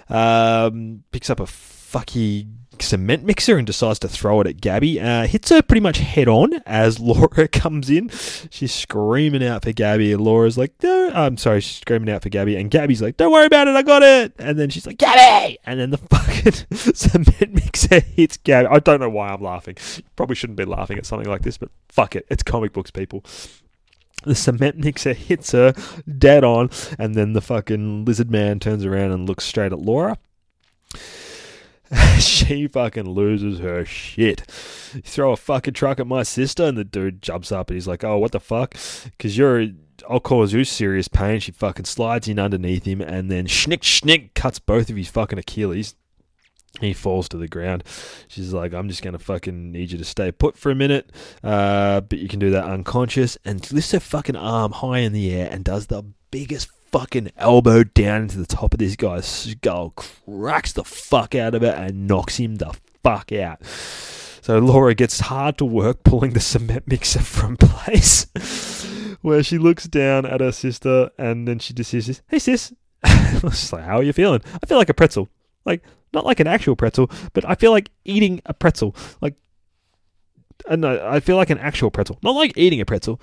um, 0.09 1.03
picks 1.11 1.31
up 1.31 1.41
a 1.41 1.45
fucky 1.45 2.47
cement 2.83 3.25
mixer 3.25 3.57
and 3.57 3.67
decides 3.67 3.99
to 4.01 4.09
throw 4.09 4.41
it 4.41 4.47
at 4.47 4.61
Gabby. 4.61 5.01
Uh, 5.01 5.27
hits 5.27 5.51
her 5.51 5.63
pretty 5.63 5.81
much 5.81 5.99
head 5.99 6.29
on 6.29 6.55
as 6.67 7.01
Laura 7.01 7.49
comes 7.49 7.91
in. 7.91 8.09
She's 8.51 8.73
screaming 8.73 9.45
out 9.45 9.65
for 9.65 9.73
Gabby, 9.73 10.13
and 10.13 10.23
Laura's 10.23 10.59
like, 10.59 10.73
"No, 10.83 11.11
I'm 11.15 11.37
sorry." 11.37 11.61
She's 11.61 11.81
screaming 11.81 12.11
out 12.11 12.23
for 12.23 12.29
Gabby, 12.29 12.57
and 12.57 12.71
Gabby's 12.71 13.03
like, 13.03 13.17
"Don't 13.17 13.33
worry 13.33 13.47
about 13.47 13.69
it, 13.69 13.77
I 13.77 13.83
got 13.83 14.03
it." 14.03 14.35
And 14.39 14.59
then 14.59 14.71
she's 14.71 14.87
like, 14.87 14.99
"Gabby!" 14.99 15.59
And 15.65 15.81
then 15.81 15.91
the 15.91 15.99
fucking 16.11 16.67
cement 16.95 17.55
mixer 17.55 18.01
hits 18.01 18.37
Gabby. 18.39 18.69
I 18.69 18.79
don't 18.79 19.01
know 19.01 19.11
why 19.11 19.29
I'm 19.29 19.43
laughing. 19.43 19.77
Probably 20.17 20.37
shouldn't 20.37 20.59
be 20.59 20.65
laughing 20.65 20.99
at 20.99 21.07
something 21.07 21.29
like 21.29 21.43
this, 21.43 21.59
but 21.59 21.71
fuck 21.89 22.17
it, 22.17 22.27
it's 22.31 22.43
comic 22.43 22.73
books, 22.73 22.91
people. 22.91 23.25
The 24.29 24.35
cement 24.35 24.77
mixer 24.77 25.15
hits 25.15 25.53
her 25.53 25.73
dead 26.19 26.45
on, 26.45 26.69
and 26.99 27.15
then 27.15 27.33
the 27.33 27.41
fucking 27.41 28.05
lizard 28.05 28.31
man 28.31 28.61
turns 28.61 28.85
around 28.85 29.13
and 29.13 29.27
looks 29.27 29.47
straight 29.47 29.73
at 29.73 29.79
Laura. 29.79 30.19
she 32.19 32.69
fucking 32.69 33.09
loses 33.09 33.61
her 33.61 33.87
shit. 33.87 34.43
You 34.95 35.01
throw 35.01 35.33
a 35.33 35.37
fucking 35.37 35.73
truck 35.73 35.99
at 35.99 36.07
my 36.07 36.25
sister, 36.25 36.65
and 36.65 36.77
the 36.77 36.85
dude 36.85 37.23
jumps 37.23 37.51
up 37.51 37.71
and 37.71 37.77
he's 37.77 37.89
like, 37.89 38.05
"Oh, 38.05 38.19
what 38.19 38.33
the 38.33 38.41
fuck?" 38.41 38.77
Because 39.05 39.39
you're, 39.39 39.69
I'll 40.07 40.21
cause 40.21 40.53
you 40.53 40.65
serious 40.65 41.09
pain. 41.09 41.41
She 41.41 41.51
fucking 41.51 41.87
slides 41.87 42.29
in 42.29 42.39
underneath 42.39 42.85
him, 42.85 43.01
and 43.01 43.31
then 43.31 43.47
schnick 43.47 43.81
schnick 43.81 44.35
cuts 44.35 44.59
both 44.59 44.91
of 44.91 44.97
his 44.97 45.09
fucking 45.09 45.39
Achilles. 45.39 45.95
He 46.81 46.93
falls 46.93 47.29
to 47.31 47.37
the 47.37 47.49
ground. 47.49 47.85
She's 48.29 48.53
like, 48.53 48.73
I'm 48.73 48.89
just 48.89 49.03
gonna 49.03 49.19
fucking 49.19 49.73
need 49.73 49.93
you 49.93 49.99
to 49.99 50.05
stay 50.05 50.33
put 50.33 50.57
for 50.57 50.71
a 50.71 50.75
minute, 50.75 51.11
uh, 51.43 52.01
but 52.03 52.19
you 52.19 52.29
can 52.29 52.39
do 52.39 52.51
that 52.51 52.65
unconscious. 52.65 53.37
And 53.45 53.71
lifts 53.73 53.93
her 53.93 54.01
fucking 54.01 54.37
arm 54.37 54.73
high 54.73 54.99
in 54.99 55.13
the 55.13 55.35
air 55.35 55.49
and 55.51 55.65
does 55.65 55.87
the 55.87 56.05
biggest 56.31 56.69
fucking 56.91 57.31
elbow 57.37 57.85
down 57.85 58.23
into 58.23 58.39
the 58.39 58.47
top 58.47 58.73
of 58.73 58.79
this 58.79 58.97
guy's 58.97 59.27
skull, 59.27 59.91
cracks 59.91 60.73
the 60.73 60.85
fuck 60.85 61.35
out 61.35 61.55
of 61.55 61.63
it, 61.63 61.75
and 61.75 62.07
knocks 62.07 62.37
him 62.39 62.57
the 62.57 62.75
fuck 63.03 63.33
out. 63.33 63.65
So 64.43 64.59
Laura 64.59 64.95
gets 64.95 65.21
hard 65.21 65.59
to 65.59 65.65
work 65.65 66.03
pulling 66.05 66.33
the 66.33 66.41
cement 66.41 66.87
mixer 66.87 67.21
from 67.21 67.57
place, 67.61 68.25
where 69.21 69.43
she 69.43 69.59
looks 69.59 69.87
down 69.87 70.25
at 70.25 70.41
her 70.41 70.53
sister 70.53 71.11
and 71.19 71.47
then 71.47 71.59
she 71.59 71.75
just 71.75 71.91
says, 71.91 72.23
"Hey 72.29 72.39
sis," 72.39 72.73
she's 73.07 73.73
like, 73.73 73.85
"How 73.85 73.99
are 73.99 74.03
you 74.03 74.13
feeling?" 74.13 74.41
I 74.63 74.67
feel 74.67 74.79
like 74.79 74.89
a 74.89 74.95
pretzel, 74.95 75.29
like 75.65 75.83
not 76.13 76.25
like 76.25 76.41
an 76.41 76.47
actual 76.47 76.77
pretzel, 76.77 77.11
but 77.33 77.49
I 77.49 77.55
feel 77.55 77.71
like 77.71 77.91
eating 78.05 78.41
a 78.47 78.55
pretzel, 78.55 78.95
like. 79.21 79.35
Uh, 80.67 80.77
no, 80.77 81.09
I 81.09 81.21
feel 81.21 81.37
like 81.37 81.51
an 81.51 81.59
actual 81.59 81.91
pretzel, 81.91 82.19
not 82.23 82.35
like 82.35 82.53
eating 82.57 82.81
a 82.81 82.85
pretzel. 82.85 83.21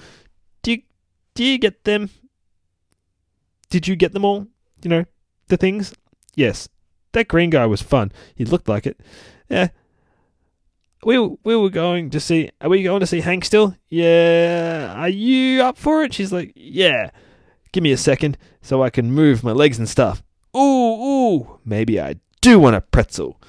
Do 0.61 0.71
you 0.71 0.81
do 1.33 1.43
you 1.43 1.57
get 1.57 1.83
them? 1.83 2.09
did 3.75 3.87
you 3.89 3.95
get 3.97 4.13
them 4.13 4.25
all? 4.25 4.47
You 4.83 4.89
know, 4.89 5.05
the 5.47 5.57
things? 5.57 5.93
Yes. 6.35 6.69
That 7.11 7.27
green 7.27 7.49
guy 7.49 7.65
was 7.65 7.81
fun. 7.81 8.11
He 8.33 8.45
looked 8.45 8.69
like 8.69 8.85
it. 8.85 8.99
Yeah. 9.49 9.67
We 11.03 11.19
we 11.19 11.55
were 11.55 11.69
going 11.69 12.09
to 12.11 12.19
see. 12.19 12.49
Are 12.61 12.69
we 12.69 12.83
going 12.83 13.01
to 13.01 13.07
see 13.07 13.21
Hank 13.21 13.45
still? 13.45 13.75
Yeah. 13.89 14.93
Are 14.95 15.09
you 15.09 15.61
up 15.61 15.77
for 15.77 16.03
it? 16.03 16.13
She's 16.13 16.33
like, 16.33 16.53
yeah. 16.55 17.11
Give 17.73 17.83
me 17.83 17.91
a 17.91 17.97
second 17.97 18.37
so 18.61 18.81
I 18.81 18.89
can 18.89 19.11
move 19.11 19.43
my 19.43 19.51
legs 19.51 19.77
and 19.77 19.89
stuff. 19.89 20.23
Ooh, 20.55 20.59
ooh. 20.59 21.59
Maybe 21.65 21.99
I 21.99 22.15
do 22.45 22.59
want 22.59 22.75
a 22.75 22.81
pretzel. 22.81 23.41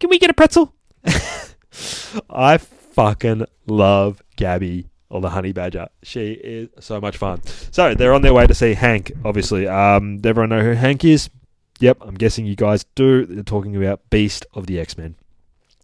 Can 0.00 0.10
we 0.10 0.18
get 0.18 0.28
a 0.28 0.34
pretzel? 0.34 0.74
I 2.28 2.58
fucking 2.58 3.46
love 3.68 4.20
Gabby 4.34 4.88
or 5.08 5.20
the 5.20 5.30
honey 5.30 5.52
badger. 5.52 5.86
She 6.02 6.32
is 6.32 6.68
so 6.80 7.00
much 7.00 7.18
fun. 7.18 7.40
So 7.70 7.94
they're 7.94 8.12
on 8.12 8.22
their 8.22 8.34
way 8.34 8.48
to 8.48 8.54
see 8.54 8.74
Hank, 8.74 9.12
obviously. 9.24 9.68
Um, 9.68 10.18
everyone 10.24 10.48
know 10.48 10.60
who 10.60 10.72
Hank 10.72 11.04
is? 11.04 11.30
Yep, 11.78 11.98
I'm 12.00 12.14
guessing 12.14 12.44
you 12.44 12.56
guys 12.56 12.84
do. 12.96 13.26
They're 13.26 13.44
talking 13.44 13.76
about 13.76 14.10
Beast 14.10 14.44
of 14.54 14.66
the 14.66 14.80
X 14.80 14.98
Men. 14.98 15.14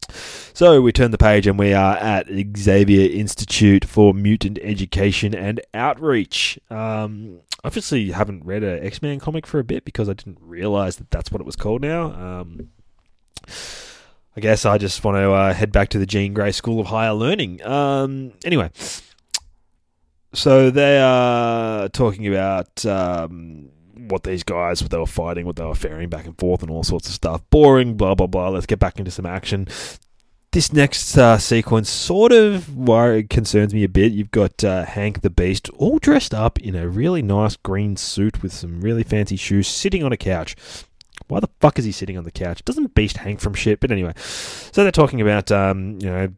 So 0.09 0.81
we 0.81 0.93
turn 0.93 1.11
the 1.11 1.19
page 1.19 1.47
and 1.47 1.59
we 1.59 1.73
are 1.73 1.97
at 1.97 2.29
Xavier 2.57 3.11
Institute 3.11 3.85
for 3.85 4.15
Mutant 4.15 4.59
Education 4.63 5.35
and 5.35 5.61
Outreach. 5.75 6.59
Um, 6.71 7.41
obviously, 7.65 8.11
haven't 8.11 8.45
read 8.45 8.63
an 8.63 8.85
X 8.85 9.03
Men 9.03 9.21
comic 9.21 9.47
for 9.47 9.59
a 9.59 9.65
bit 9.65 9.85
because 9.85 10.09
I 10.09 10.15
didn't 10.15 10.39
realize 10.41 10.97
that 10.97 11.11
that's 11.11 11.31
what 11.31 11.41
it 11.41 11.45
was 11.45 11.57
called 11.57 11.83
now. 11.83 12.13
Um, 12.13 12.71
I 14.37 14.41
guess 14.41 14.65
I 14.65 14.79
just 14.79 15.03
want 15.03 15.17
to 15.17 15.33
uh, 15.33 15.53
head 15.53 15.73
back 15.73 15.89
to 15.91 15.99
the 15.99 16.07
Jean 16.07 16.33
Grey 16.33 16.53
School 16.53 16.81
of 16.81 16.87
Higher 16.87 17.13
Learning. 17.13 17.61
Um, 17.65 18.33
anyway, 18.45 18.71
so 20.33 20.71
they 20.71 21.01
are 21.01 21.89
talking 21.89 22.27
about 22.27 22.85
um, 22.87 23.71
what 24.11 24.25
these 24.25 24.43
guys, 24.43 24.83
what 24.83 24.91
they 24.91 24.99
were 24.99 25.07
fighting, 25.07 25.47
what 25.47 25.57
they 25.57 25.65
were 25.65 25.75
ferrying 25.75 26.09
back 26.09 26.27
and 26.27 26.39
forth, 26.39 26.63
and 26.63 26.71
all 26.71 26.83
sorts 26.83 27.09
of 27.09 27.15
stuff. 27.15 27.43
Boring, 27.51 27.97
blah 27.97 28.15
blah 28.15 28.27
blah. 28.27 28.49
Let's 28.49 28.67
get 28.67 28.79
back 28.79 28.99
into 28.99 29.11
some 29.11 29.27
action. 29.27 29.69
This 30.53 30.73
next 30.73 31.17
uh, 31.19 31.37
sequence 31.37 31.91
sort 31.91 32.33
of 32.33 32.75
worry, 32.75 33.23
concerns 33.25 33.75
me 33.75 33.85
a 33.85 33.89
bit. 33.89 34.13
You've 34.13 34.31
got 34.31 34.65
uh, 34.65 34.87
Hank 34.87 35.21
the 35.21 35.29
Beast 35.29 35.69
all 35.77 35.99
dressed 35.99 36.33
up 36.33 36.59
in 36.59 36.75
a 36.75 36.89
really 36.89 37.21
nice 37.21 37.57
green 37.57 37.97
suit 37.97 38.43
with 38.43 38.53
some 38.53 38.81
really 38.81 39.03
fancy 39.03 39.37
shoes, 39.37 39.69
sitting 39.69 40.03
on 40.03 40.13
a 40.13 40.17
couch. 40.17 40.57
Why 41.27 41.41
the 41.41 41.51
fuck 41.61 41.79
is 41.79 41.85
he 41.85 41.93
sitting 41.93 42.17
on 42.17 42.25
the 42.25 42.31
couch? 42.31 42.65
Doesn't 42.65 42.95
Beast 42.95 43.19
hang 43.19 43.37
from 43.37 43.53
shit? 43.53 43.79
But 43.79 43.91
anyway, 43.91 44.15
so 44.17 44.83
they're 44.83 44.91
talking 44.91 45.21
about 45.21 45.53
um, 45.53 45.99
you 46.01 46.09
know 46.09 46.33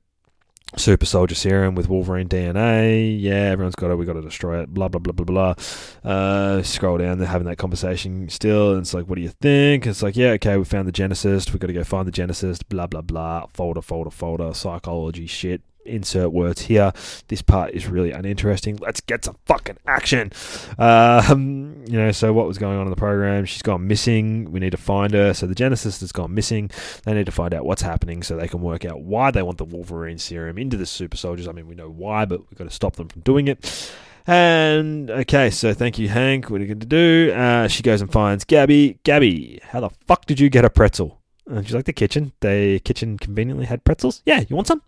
super 0.77 1.07
soldier 1.07 1.35
serum 1.35 1.75
with 1.75 1.89
Wolverine 1.89 2.29
DNA. 2.29 3.21
Yeah, 3.21 3.51
everyone's 3.51 3.75
got 3.75 3.91
it. 3.91 3.97
We 3.97 4.07
got 4.07 4.15
to 4.15 4.23
destroy 4.23 4.63
it. 4.63 4.73
Blah 4.73 4.89
blah 4.89 5.01
blah 5.01 5.13
blah 5.13 5.25
blah. 5.25 6.11
Uh, 6.11 6.63
scroll 6.63 6.99
down. 6.99 7.19
They're 7.19 7.27
having 7.27 7.47
that 7.47 7.59
conversation 7.59 8.29
still, 8.29 8.73
and 8.73 8.81
it's 8.81 8.95
like, 8.95 9.07
what 9.07 9.17
do 9.17 9.23
you 9.23 9.33
think? 9.41 9.87
It's 9.87 10.03
like, 10.03 10.17
yeah, 10.17 10.31
okay, 10.33 10.57
we 10.57 10.65
found 10.65 10.89
the 10.89 10.93
Genesis. 10.93 11.53
We 11.53 11.59
got 11.59 11.69
to 11.69 11.73
go 11.73 11.85
find 11.85 12.07
the 12.07 12.13
Genesis. 12.13 12.63
Blah 12.63 12.87
blah 12.87 13.03
blah. 13.03 13.47
Folder 13.53 13.83
folder 13.83 14.11
folder. 14.11 14.55
Psychology 14.55 15.27
shit. 15.27 15.63
Insert 15.87 16.33
words 16.33 16.63
here. 16.63 16.93
This 17.29 17.43
part 17.43 17.73
is 17.73 17.87
really 17.87 18.13
uninteresting. 18.13 18.77
Let's 18.77 19.01
get 19.01 19.25
some 19.25 19.37
fucking 19.47 19.79
action. 19.87 20.31
Um, 20.79 21.85
you 21.87 21.97
know, 21.97 22.13
so 22.13 22.33
what 22.33 22.47
was 22.47 22.59
going 22.59 22.77
on 22.79 22.87
in 22.87 22.91
the 22.91 22.97
program? 22.97 23.45
She's 23.45 23.63
gone 23.63 23.87
missing. 23.87 24.53
We 24.53 24.61
need 24.61 24.71
to 24.71 24.77
find 24.77 25.13
her. 25.15 25.33
So 25.33 25.47
the 25.47 25.55
Genesis 25.55 26.01
has 26.01 26.13
gone 26.13 26.35
missing. 26.35 26.71
They 27.05 27.15
need 27.15 27.27
to 27.27 27.33
find 27.33 27.55
out 27.55 27.65
what's 27.65 27.83
happening 27.83 28.23
so 28.23 28.37
they 28.37 28.49
can 28.49 28.61
work 28.61 28.85
out 28.85 29.01
why 29.01 29.31
they 29.31 29.43
want 29.43 29.59
the 29.59 29.65
Wolverine 29.65 30.19
serum 30.19 30.59
into 30.59 30.77
the 30.77 30.87
super 30.87 31.17
soldiers. 31.17 31.49
I 31.49 31.53
mean, 31.53 31.67
we 31.67 31.75
know 31.75 31.89
why, 31.89 32.25
but 32.25 32.41
we've 32.41 32.59
got 32.59 32.65
to 32.65 32.71
stop 32.75 32.97
them 32.97 33.09
from 33.09 33.23
doing 33.23 33.49
it. 33.49 33.93
And 34.27 35.11
okay, 35.11 35.51
so 35.51 35.73
thank 35.75 35.99
you, 35.99 36.09
Hank. 36.09 36.51
What 36.51 36.61
are 36.61 36.65
you 36.65 36.69
going 36.69 36.81
to 36.81 36.87
do? 36.87 37.33
Uh, 37.35 37.69
she 37.69 37.83
goes 37.83 38.01
and 38.01 38.13
finds 38.13 38.45
Gabby. 38.45 38.99
Gabby, 39.03 39.61
how 39.63 39.81
the 39.81 39.91
fuck 40.07 40.27
did 40.27 40.39
you 40.39 40.51
get 40.51 40.65
a 40.65 40.71
pretzel? 40.71 41.21
And 41.47 41.67
she's 41.67 41.75
like, 41.75 41.87
the 41.87 41.93
kitchen. 41.93 42.33
The 42.41 42.81
kitchen 42.85 43.19
conveniently 43.19 43.67
had 43.67 43.83
pretzels. 43.83 44.23
Yeah, 44.25 44.45
you 44.49 44.55
want 44.55 44.69
some? 44.69 44.83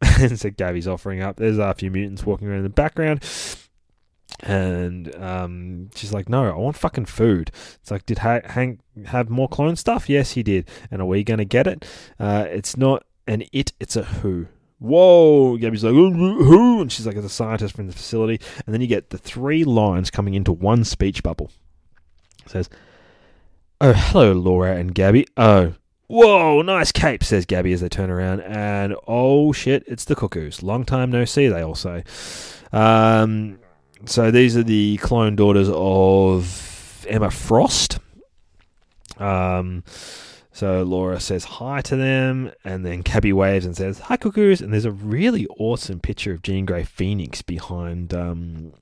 and 0.20 0.38
so 0.38 0.50
Gabby's 0.50 0.88
offering 0.88 1.22
up. 1.22 1.36
There's 1.36 1.58
a 1.58 1.74
few 1.74 1.90
mutants 1.90 2.24
walking 2.24 2.48
around 2.48 2.58
in 2.58 2.64
the 2.64 2.70
background. 2.70 3.24
And 4.40 5.14
um, 5.16 5.90
she's 5.94 6.12
like, 6.12 6.28
"No, 6.28 6.44
I 6.44 6.56
want 6.56 6.76
fucking 6.76 7.06
food." 7.06 7.50
It's 7.80 7.90
like, 7.90 8.06
"Did 8.06 8.18
ha- 8.18 8.40
Hank 8.44 8.80
have 9.06 9.28
more 9.28 9.48
clone 9.48 9.74
stuff?" 9.74 10.08
Yes, 10.08 10.32
he 10.32 10.44
did. 10.44 10.68
And 10.90 11.02
are 11.02 11.06
we 11.06 11.24
gonna 11.24 11.44
get 11.44 11.66
it? 11.66 11.84
Uh, 12.20 12.46
it's 12.48 12.76
not 12.76 13.04
an 13.26 13.42
it; 13.52 13.72
it's 13.80 13.96
a 13.96 14.04
who. 14.04 14.46
Whoa! 14.78 15.56
Gabby's 15.56 15.82
like, 15.82 15.92
"Who?" 15.92 16.80
And 16.80 16.92
she's 16.92 17.06
like, 17.06 17.16
"As 17.16 17.24
a 17.24 17.28
scientist 17.28 17.74
from 17.74 17.88
the 17.88 17.92
facility." 17.92 18.40
And 18.64 18.72
then 18.72 18.80
you 18.80 18.86
get 18.86 19.10
the 19.10 19.18
three 19.18 19.64
lines 19.64 20.08
coming 20.08 20.34
into 20.34 20.52
one 20.52 20.84
speech 20.84 21.24
bubble. 21.24 21.50
It 22.44 22.50
says, 22.50 22.70
"Oh, 23.80 23.92
hello, 23.92 24.32
Laura 24.34 24.76
and 24.76 24.94
Gabby. 24.94 25.26
Oh, 25.36 25.74
Whoa, 26.08 26.62
nice 26.62 26.90
cape, 26.90 27.22
says 27.22 27.44
Gabby 27.44 27.74
as 27.74 27.82
they 27.82 27.88
turn 27.90 28.10
around. 28.10 28.40
And 28.40 28.96
oh 29.06 29.52
shit, 29.52 29.84
it's 29.86 30.06
the 30.06 30.16
cuckoos. 30.16 30.62
Long 30.62 30.84
time 30.84 31.10
no 31.10 31.26
see, 31.26 31.48
they 31.48 31.62
all 31.62 31.74
say. 31.74 32.02
Um, 32.72 33.58
so 34.06 34.30
these 34.30 34.56
are 34.56 34.62
the 34.62 34.96
clone 34.98 35.36
daughters 35.36 35.68
of 35.70 37.06
Emma 37.08 37.30
Frost. 37.30 37.98
Um, 39.18 39.84
so 40.50 40.82
Laura 40.82 41.20
says 41.20 41.44
hi 41.44 41.82
to 41.82 41.96
them, 41.96 42.52
and 42.64 42.86
then 42.86 43.02
Gabby 43.02 43.32
waves 43.34 43.66
and 43.66 43.76
says, 43.76 43.98
Hi, 44.00 44.16
cuckoos. 44.16 44.60
And 44.62 44.72
there's 44.72 44.86
a 44.86 44.90
really 44.90 45.46
awesome 45.58 46.00
picture 46.00 46.32
of 46.32 46.42
Jean 46.42 46.64
Grey 46.64 46.84
Phoenix 46.84 47.42
behind 47.42 48.14
um, 48.14 48.72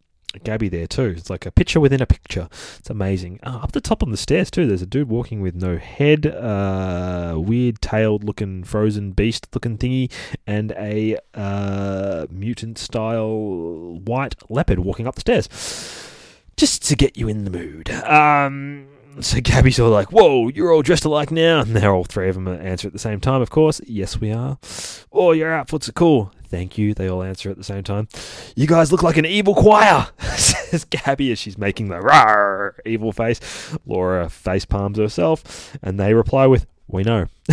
Gabby 0.44 0.68
there 0.68 0.86
too. 0.86 1.14
It's 1.16 1.30
like 1.30 1.46
a 1.46 1.50
picture 1.50 1.80
within 1.80 2.00
a 2.00 2.06
picture. 2.06 2.48
It's 2.78 2.90
amazing. 2.90 3.40
Uh, 3.42 3.60
up 3.62 3.72
the 3.72 3.80
top 3.80 4.02
on 4.02 4.10
the 4.10 4.16
stairs 4.16 4.50
too, 4.50 4.66
there's 4.66 4.82
a 4.82 4.86
dude 4.86 5.08
walking 5.08 5.40
with 5.40 5.54
no 5.54 5.78
head, 5.78 6.26
uh, 6.26 7.34
weird 7.36 7.80
tailed 7.80 8.24
looking 8.24 8.64
frozen 8.64 9.12
beast 9.12 9.48
looking 9.54 9.78
thingy, 9.78 10.10
and 10.46 10.72
a 10.72 11.18
uh, 11.34 12.26
mutant 12.30 12.78
style 12.78 14.00
white 14.04 14.34
leopard 14.48 14.78
walking 14.80 15.06
up 15.06 15.14
the 15.14 15.20
stairs. 15.20 15.48
Just 16.56 16.84
to 16.88 16.96
get 16.96 17.18
you 17.18 17.28
in 17.28 17.44
the 17.44 17.50
mood. 17.50 17.90
Um, 17.90 18.88
so 19.20 19.40
Gabby's 19.40 19.78
all 19.80 19.90
like, 19.90 20.12
"Whoa, 20.12 20.48
you're 20.48 20.72
all 20.72 20.82
dressed 20.82 21.04
alike 21.04 21.30
now," 21.30 21.60
and 21.60 21.74
they're 21.74 21.92
all 21.92 22.04
three 22.04 22.28
of 22.28 22.34
them 22.34 22.48
answer 22.48 22.86
at 22.86 22.92
the 22.92 22.98
same 22.98 23.20
time. 23.20 23.42
Of 23.42 23.50
course, 23.50 23.80
yes, 23.86 24.20
we 24.20 24.32
are. 24.32 24.58
Oh, 25.12 25.32
your 25.32 25.52
outfits 25.52 25.88
are 25.88 25.92
cool. 25.92 26.32
Thank 26.48 26.78
you. 26.78 26.94
They 26.94 27.08
all 27.08 27.22
answer 27.22 27.50
at 27.50 27.56
the 27.56 27.64
same 27.64 27.82
time. 27.82 28.08
You 28.54 28.66
guys 28.66 28.92
look 28.92 29.02
like 29.02 29.16
an 29.16 29.26
evil 29.26 29.54
choir, 29.54 30.08
says 30.36 30.84
Gabby 30.84 31.32
as 31.32 31.38
she's 31.38 31.58
making 31.58 31.88
the 31.88 31.96
rawr 31.96 32.72
evil 32.84 33.12
face. 33.12 33.40
Laura 33.84 34.28
face 34.28 34.64
palms 34.64 34.98
herself, 34.98 35.76
and 35.82 35.98
they 35.98 36.14
reply 36.14 36.46
with, 36.46 36.66
"We 36.88 37.02
know." 37.02 37.26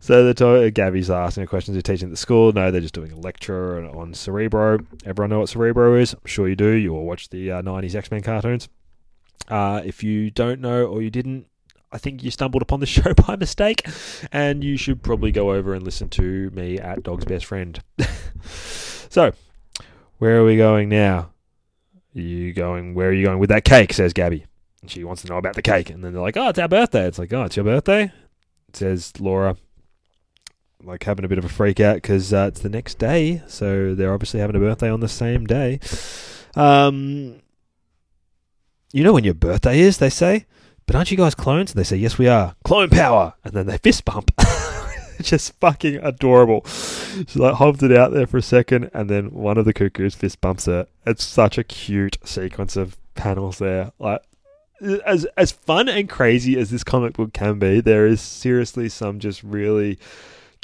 so 0.00 0.24
the 0.24 0.34
to- 0.34 0.70
Gabby's 0.70 1.10
asking 1.10 1.46
questions. 1.46 1.74
They're 1.74 1.82
teaching 1.82 2.08
at 2.08 2.12
the 2.12 2.16
school. 2.16 2.52
No, 2.52 2.70
they're 2.70 2.80
just 2.80 2.94
doing 2.94 3.12
a 3.12 3.16
lecture 3.16 3.84
on, 3.88 4.14
Cerebro. 4.14 4.78
Everyone 5.04 5.30
know 5.30 5.40
what 5.40 5.48
Cerebro 5.48 5.96
is? 5.96 6.14
I'm 6.14 6.20
sure 6.26 6.48
you 6.48 6.56
do. 6.56 6.70
You 6.70 6.94
all 6.94 7.04
watch 7.04 7.28
the 7.30 7.50
uh, 7.52 7.62
'90s 7.62 7.94
X 7.94 8.10
Men 8.10 8.22
cartoons. 8.22 8.68
Uh, 9.48 9.82
if 9.84 10.02
you 10.02 10.30
don't 10.30 10.60
know 10.60 10.86
or 10.86 11.02
you 11.02 11.10
didn't, 11.10 11.46
I 11.94 11.98
think 11.98 12.24
you 12.24 12.32
stumbled 12.32 12.60
upon 12.60 12.80
the 12.80 12.86
show 12.86 13.14
by 13.14 13.36
mistake, 13.36 13.86
and 14.32 14.64
you 14.64 14.76
should 14.76 15.02
probably 15.02 15.30
go 15.30 15.52
over 15.52 15.74
and 15.74 15.84
listen 15.84 16.08
to 16.10 16.50
me 16.50 16.78
at 16.78 17.04
Dog's 17.04 17.24
Best 17.24 17.46
Friend. 17.46 17.80
so, 18.44 19.32
where 20.18 20.38
are 20.38 20.44
we 20.44 20.56
going 20.56 20.88
now? 20.88 21.30
Are 22.16 22.20
you 22.20 22.52
going? 22.52 22.94
Where 22.94 23.08
are 23.08 23.12
you 23.12 23.24
going 23.24 23.38
with 23.38 23.50
that 23.50 23.64
cake? 23.64 23.92
Says 23.92 24.12
Gabby. 24.12 24.44
And 24.82 24.90
she 24.90 25.04
wants 25.04 25.22
to 25.22 25.28
know 25.28 25.38
about 25.38 25.54
the 25.54 25.62
cake, 25.62 25.88
and 25.88 26.04
then 26.04 26.12
they're 26.12 26.20
like, 26.20 26.36
"Oh, 26.36 26.48
it's 26.48 26.58
our 26.58 26.68
birthday." 26.68 27.06
It's 27.06 27.18
like, 27.18 27.32
"Oh, 27.32 27.44
it's 27.44 27.56
your 27.56 27.64
birthday." 27.64 28.12
Says 28.72 29.12
Laura, 29.20 29.56
like 30.82 31.04
having 31.04 31.24
a 31.24 31.28
bit 31.28 31.38
of 31.38 31.44
a 31.44 31.48
freak 31.48 31.78
out 31.78 31.96
because 31.96 32.32
uh, 32.32 32.46
it's 32.48 32.60
the 32.60 32.68
next 32.68 32.98
day, 32.98 33.42
so 33.46 33.94
they're 33.94 34.12
obviously 34.12 34.40
having 34.40 34.56
a 34.56 34.60
birthday 34.60 34.90
on 34.90 35.00
the 35.00 35.08
same 35.08 35.46
day. 35.46 35.78
Um, 36.56 37.40
you 38.92 39.04
know 39.04 39.12
when 39.12 39.24
your 39.24 39.34
birthday 39.34 39.78
is, 39.78 39.98
they 39.98 40.10
say. 40.10 40.46
But 40.86 40.96
aren't 40.96 41.10
you 41.10 41.16
guys 41.16 41.34
clones? 41.34 41.72
And 41.72 41.78
they 41.78 41.84
say, 41.84 41.96
yes, 41.96 42.18
we 42.18 42.28
are. 42.28 42.54
Clone 42.64 42.90
power. 42.90 43.34
And 43.44 43.52
then 43.52 43.66
they 43.66 43.78
fist 43.78 44.04
bump. 44.04 44.30
Just 45.22 45.54
fucking 45.60 45.96
adorable. 46.02 46.64
She 46.66 47.38
like 47.38 47.54
hovers 47.54 47.82
it 47.82 47.96
out 47.96 48.12
there 48.12 48.26
for 48.26 48.38
a 48.38 48.42
second, 48.42 48.90
and 48.92 49.08
then 49.08 49.30
one 49.30 49.56
of 49.56 49.64
the 49.64 49.72
cuckoos 49.72 50.14
fist 50.16 50.40
bumps 50.40 50.66
her. 50.66 50.88
It's 51.06 51.24
such 51.24 51.56
a 51.56 51.64
cute 51.64 52.18
sequence 52.24 52.76
of 52.76 52.96
panels 53.14 53.58
there. 53.58 53.92
Like 53.98 54.22
as 55.06 55.24
as 55.36 55.52
fun 55.52 55.88
and 55.88 56.08
crazy 56.08 56.58
as 56.58 56.70
this 56.70 56.84
comic 56.84 57.14
book 57.14 57.32
can 57.32 57.58
be, 57.58 57.80
there 57.80 58.06
is 58.06 58.20
seriously 58.20 58.88
some 58.88 59.20
just 59.20 59.42
really 59.42 59.98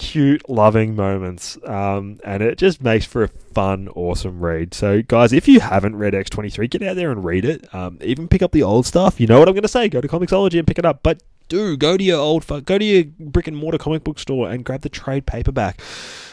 cute, 0.01 0.49
loving 0.49 0.97
moments, 0.97 1.59
um, 1.67 2.19
and 2.25 2.43
it 2.43 2.57
just 2.57 2.83
makes 2.83 3.05
for 3.05 3.23
a 3.23 3.29
fun, 3.29 3.87
awesome 3.89 4.41
read. 4.41 4.73
So, 4.73 5.03
guys, 5.03 5.31
if 5.31 5.47
you 5.47 5.61
haven't 5.61 5.97
read 5.97 6.15
X23, 6.15 6.71
get 6.71 6.83
out 6.83 6.97
there 6.97 7.13
and 7.13 7.23
read 7.23 7.45
it. 7.45 7.73
Um, 7.75 7.99
even 8.01 8.27
pick 8.27 8.41
up 8.41 8.53
the 8.53 8.63
old 8.63 8.87
stuff. 8.87 9.21
You 9.21 9.27
know 9.27 9.39
what 9.39 9.47
I'm 9.47 9.55
going 9.55 9.63
to 9.63 9.69
say. 9.69 9.91
Go 9.91 10.01
to 10.01 10.09
Comixology 10.09 10.59
and 10.59 10.67
pick 10.67 10.79
it 10.79 10.87
up. 10.87 11.03
But 11.03 11.23
do 11.49 11.77
go 11.77 11.99
to 11.99 12.03
your 12.03 12.19
old, 12.19 12.47
go 12.65 12.79
to 12.79 12.85
your 12.85 13.05
brick 13.19 13.47
and 13.47 13.57
mortar 13.57 13.77
comic 13.77 14.03
book 14.03 14.19
store 14.19 14.51
and 14.51 14.65
grab 14.65 14.81
the 14.81 14.89
trade 14.89 15.27
paperback. 15.27 15.83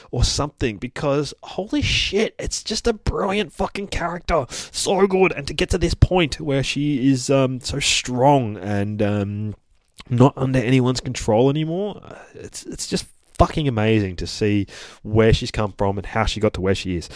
or 0.10 0.24
something 0.24 0.78
because 0.78 1.34
holy 1.44 1.82
shit, 1.82 2.34
it's 2.40 2.64
just 2.64 2.88
a 2.88 2.94
brilliant 2.94 3.52
fucking 3.52 3.88
character. 3.88 4.46
So 4.50 5.06
good. 5.08 5.34
And 5.34 5.46
to 5.48 5.54
get 5.54 5.70
to 5.72 5.78
this 5.78 5.94
point 5.94 6.40
where 6.40 6.64
she 6.64 7.12
is 7.12 7.30
um, 7.30 7.60
so 7.60 7.80
strong 7.80 8.56
and 8.56 9.02
um, 9.02 9.56
not 10.10 10.32
under 10.38 10.60
anyone's 10.60 11.02
control 11.02 11.50
anymore, 11.50 12.00
uh, 12.02 12.16
it's, 12.36 12.66
it's 12.66 12.88
just 12.88 13.08
fucking 13.38 13.68
amazing 13.68 14.16
to 14.18 14.28
see 14.28 14.68
where 15.04 15.34
she's 15.34 15.52
come 15.52 15.74
from 15.74 15.98
and 15.98 16.08
how 16.08 16.26
she 16.26 16.40
got 16.40 16.54
to 16.54 16.62
where 16.62 16.76
she 16.76 16.96
is. 16.96 17.10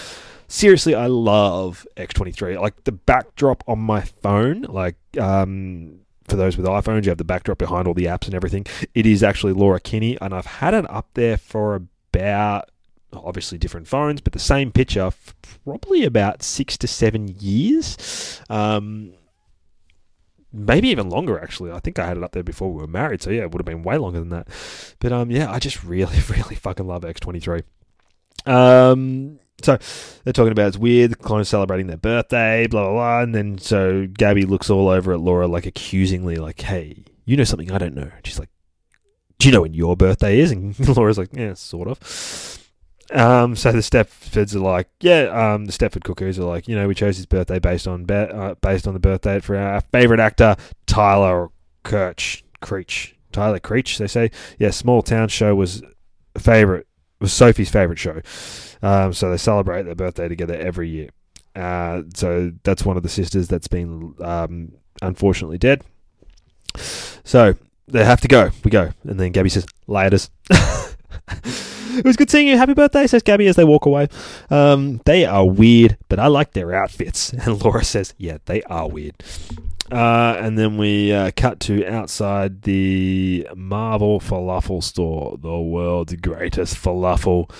Seriously, 0.47 0.93
I 0.93 1.07
love 1.07 1.87
X23. 1.95 2.59
Like 2.59 2.83
the 2.83 2.91
backdrop 2.91 3.63
on 3.67 3.79
my 3.79 4.01
phone, 4.01 4.63
like 4.63 4.97
um, 5.19 6.01
for 6.27 6.35
those 6.35 6.57
with 6.57 6.65
iPhones, 6.65 7.05
you 7.05 7.09
have 7.09 7.17
the 7.17 7.23
backdrop 7.23 7.57
behind 7.57 7.87
all 7.87 7.93
the 7.93 8.05
apps 8.05 8.25
and 8.25 8.33
everything. 8.33 8.65
It 8.93 9.05
is 9.05 9.23
actually 9.23 9.53
Laura 9.53 9.79
Kinney, 9.79 10.17
and 10.21 10.33
I've 10.33 10.45
had 10.45 10.73
it 10.73 10.89
up 10.89 11.07
there 11.13 11.37
for 11.37 11.75
about 11.75 12.69
obviously 13.13 13.57
different 13.57 13.87
phones, 13.87 14.21
but 14.21 14.33
the 14.33 14.39
same 14.39 14.71
picture, 14.71 15.11
probably 15.63 16.03
about 16.03 16.43
six 16.43 16.77
to 16.77 16.87
seven 16.87 17.35
years. 17.39 18.41
Um, 18.49 19.13
maybe 20.53 20.89
even 20.89 21.09
longer 21.09 21.39
actually. 21.39 21.71
I 21.71 21.79
think 21.79 21.99
I 21.99 22.05
had 22.05 22.17
it 22.17 22.23
up 22.23 22.31
there 22.31 22.43
before 22.43 22.71
we 22.71 22.81
were 22.81 22.87
married, 22.87 23.21
so 23.21 23.29
yeah, 23.29 23.41
it 23.41 23.51
would 23.51 23.59
have 23.59 23.65
been 23.65 23.83
way 23.83 23.97
longer 23.97 24.19
than 24.19 24.29
that. 24.29 24.47
But 24.99 25.11
um, 25.11 25.31
yeah, 25.31 25.51
I 25.51 25.59
just 25.59 25.83
really, 25.83 26.19
really 26.29 26.55
fucking 26.55 26.87
love 26.87 27.03
X23. 27.03 27.63
Um, 28.45 29.39
so 29.61 29.77
they're 30.23 30.33
talking 30.33 30.51
about 30.51 30.69
it's 30.69 30.77
weird, 30.77 31.11
the 31.11 31.15
clones 31.15 31.49
celebrating 31.49 31.87
their 31.87 31.97
birthday, 31.97 32.67
blah 32.67 32.83
blah 32.83 32.93
blah, 32.93 33.21
and 33.21 33.35
then 33.35 33.57
so 33.57 34.07
Gabby 34.07 34.45
looks 34.45 34.69
all 34.69 34.89
over 34.89 35.13
at 35.13 35.19
Laura 35.19 35.47
like 35.47 35.65
accusingly, 35.65 36.35
like, 36.35 36.61
"Hey, 36.61 37.05
you 37.25 37.37
know 37.37 37.43
something 37.43 37.71
I 37.71 37.77
don't 37.77 37.95
know." 37.95 38.11
She's 38.23 38.39
like, 38.39 38.49
"Do 39.39 39.47
you 39.47 39.53
know 39.53 39.61
when 39.61 39.73
your 39.73 39.95
birthday 39.95 40.39
is?" 40.39 40.51
And 40.51 40.77
Laura's 40.97 41.17
like, 41.17 41.29
"Yeah, 41.33 41.53
sort 41.53 41.87
of." 41.87 42.60
Um, 43.11 43.55
so 43.55 43.71
the 43.71 43.79
Stepfords 43.79 44.55
are 44.55 44.59
like, 44.59 44.87
yeah, 45.01 45.23
um, 45.23 45.65
the 45.65 45.73
Stepford 45.73 46.03
Cuckoos 46.03 46.39
are 46.39 46.45
like, 46.45 46.67
you 46.67 46.75
know, 46.75 46.87
we 46.87 46.95
chose 46.95 47.17
his 47.17 47.25
birthday 47.25 47.59
based 47.59 47.87
on 47.87 48.05
be- 48.05 48.13
uh, 48.13 48.55
based 48.61 48.87
on 48.87 48.93
the 48.93 48.99
birthday 48.99 49.39
for 49.39 49.57
our 49.57 49.81
favorite 49.81 50.19
actor 50.19 50.55
Tyler 50.85 51.49
Kirch, 51.83 52.43
Creech, 52.61 53.15
Tyler 53.31 53.59
Creech. 53.59 53.97
They 53.97 54.07
say, 54.07 54.31
yeah, 54.59 54.69
small 54.69 55.01
town 55.01 55.27
show 55.27 55.55
was 55.55 55.83
favorite 56.37 56.87
was 57.19 57.33
Sophie's 57.33 57.69
favorite 57.69 57.99
show. 57.99 58.21
Um, 58.81 59.13
so 59.13 59.29
they 59.29 59.37
celebrate 59.37 59.83
their 59.83 59.95
birthday 59.95 60.27
together 60.27 60.55
every 60.55 60.89
year. 60.89 61.09
Uh, 61.55 62.03
so 62.15 62.51
that's 62.63 62.85
one 62.85 62.97
of 62.97 63.03
the 63.03 63.09
sisters 63.09 63.47
that's 63.47 63.67
been 63.67 64.15
um, 64.21 64.71
unfortunately 65.01 65.57
dead. 65.57 65.83
So 66.75 67.55
they 67.87 68.05
have 68.05 68.21
to 68.21 68.27
go. 68.29 68.51
We 68.63 68.71
go, 68.71 68.91
and 69.03 69.19
then 69.19 69.33
Gabby 69.33 69.49
says, 69.49 69.65
"Laters." 69.87 70.29
it 71.97 72.05
was 72.05 72.17
good 72.17 72.29
seeing 72.29 72.47
you. 72.47 72.57
Happy 72.57 72.73
birthday, 72.73 73.07
says 73.07 73.23
Gabby 73.23 73.47
as 73.47 73.55
they 73.55 73.63
walk 73.63 73.85
away. 73.85 74.07
Um, 74.49 75.01
they 75.05 75.25
are 75.25 75.47
weird, 75.47 75.97
but 76.09 76.19
I 76.19 76.27
like 76.27 76.53
their 76.53 76.73
outfits. 76.73 77.33
And 77.41 77.63
Laura 77.63 77.83
says, 77.83 78.13
"Yeah, 78.17 78.37
they 78.45 78.61
are 78.63 78.87
weird." 78.87 79.15
Uh, 79.91 80.37
and 80.39 80.57
then 80.57 80.77
we 80.77 81.11
uh, 81.11 81.31
cut 81.35 81.59
to 81.59 81.85
outside 81.85 82.61
the 82.61 83.47
Marvel 83.55 84.19
Falafel 84.21 84.81
store, 84.81 85.37
the 85.37 85.59
world's 85.59 86.15
greatest 86.15 86.75
falafel. 86.75 87.51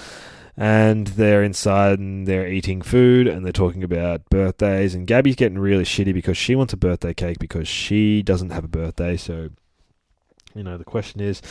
And 0.55 1.07
they're 1.07 1.43
inside 1.43 1.99
and 1.99 2.27
they're 2.27 2.47
eating 2.47 2.81
food 2.81 3.27
and 3.27 3.43
they're 3.43 3.51
talking 3.51 3.83
about 3.83 4.29
birthdays. 4.29 4.93
And 4.93 5.07
Gabby's 5.07 5.35
getting 5.35 5.59
really 5.59 5.83
shitty 5.83 6.13
because 6.13 6.37
she 6.37 6.55
wants 6.55 6.73
a 6.73 6.77
birthday 6.77 7.13
cake 7.13 7.39
because 7.39 7.67
she 7.67 8.21
doesn't 8.21 8.51
have 8.51 8.63
a 8.63 8.69
birthday. 8.69 9.17
So, 9.17 9.49
you 10.53 10.63
know, 10.63 10.77
the 10.77 10.83
question 10.83 11.19
is, 11.19 11.41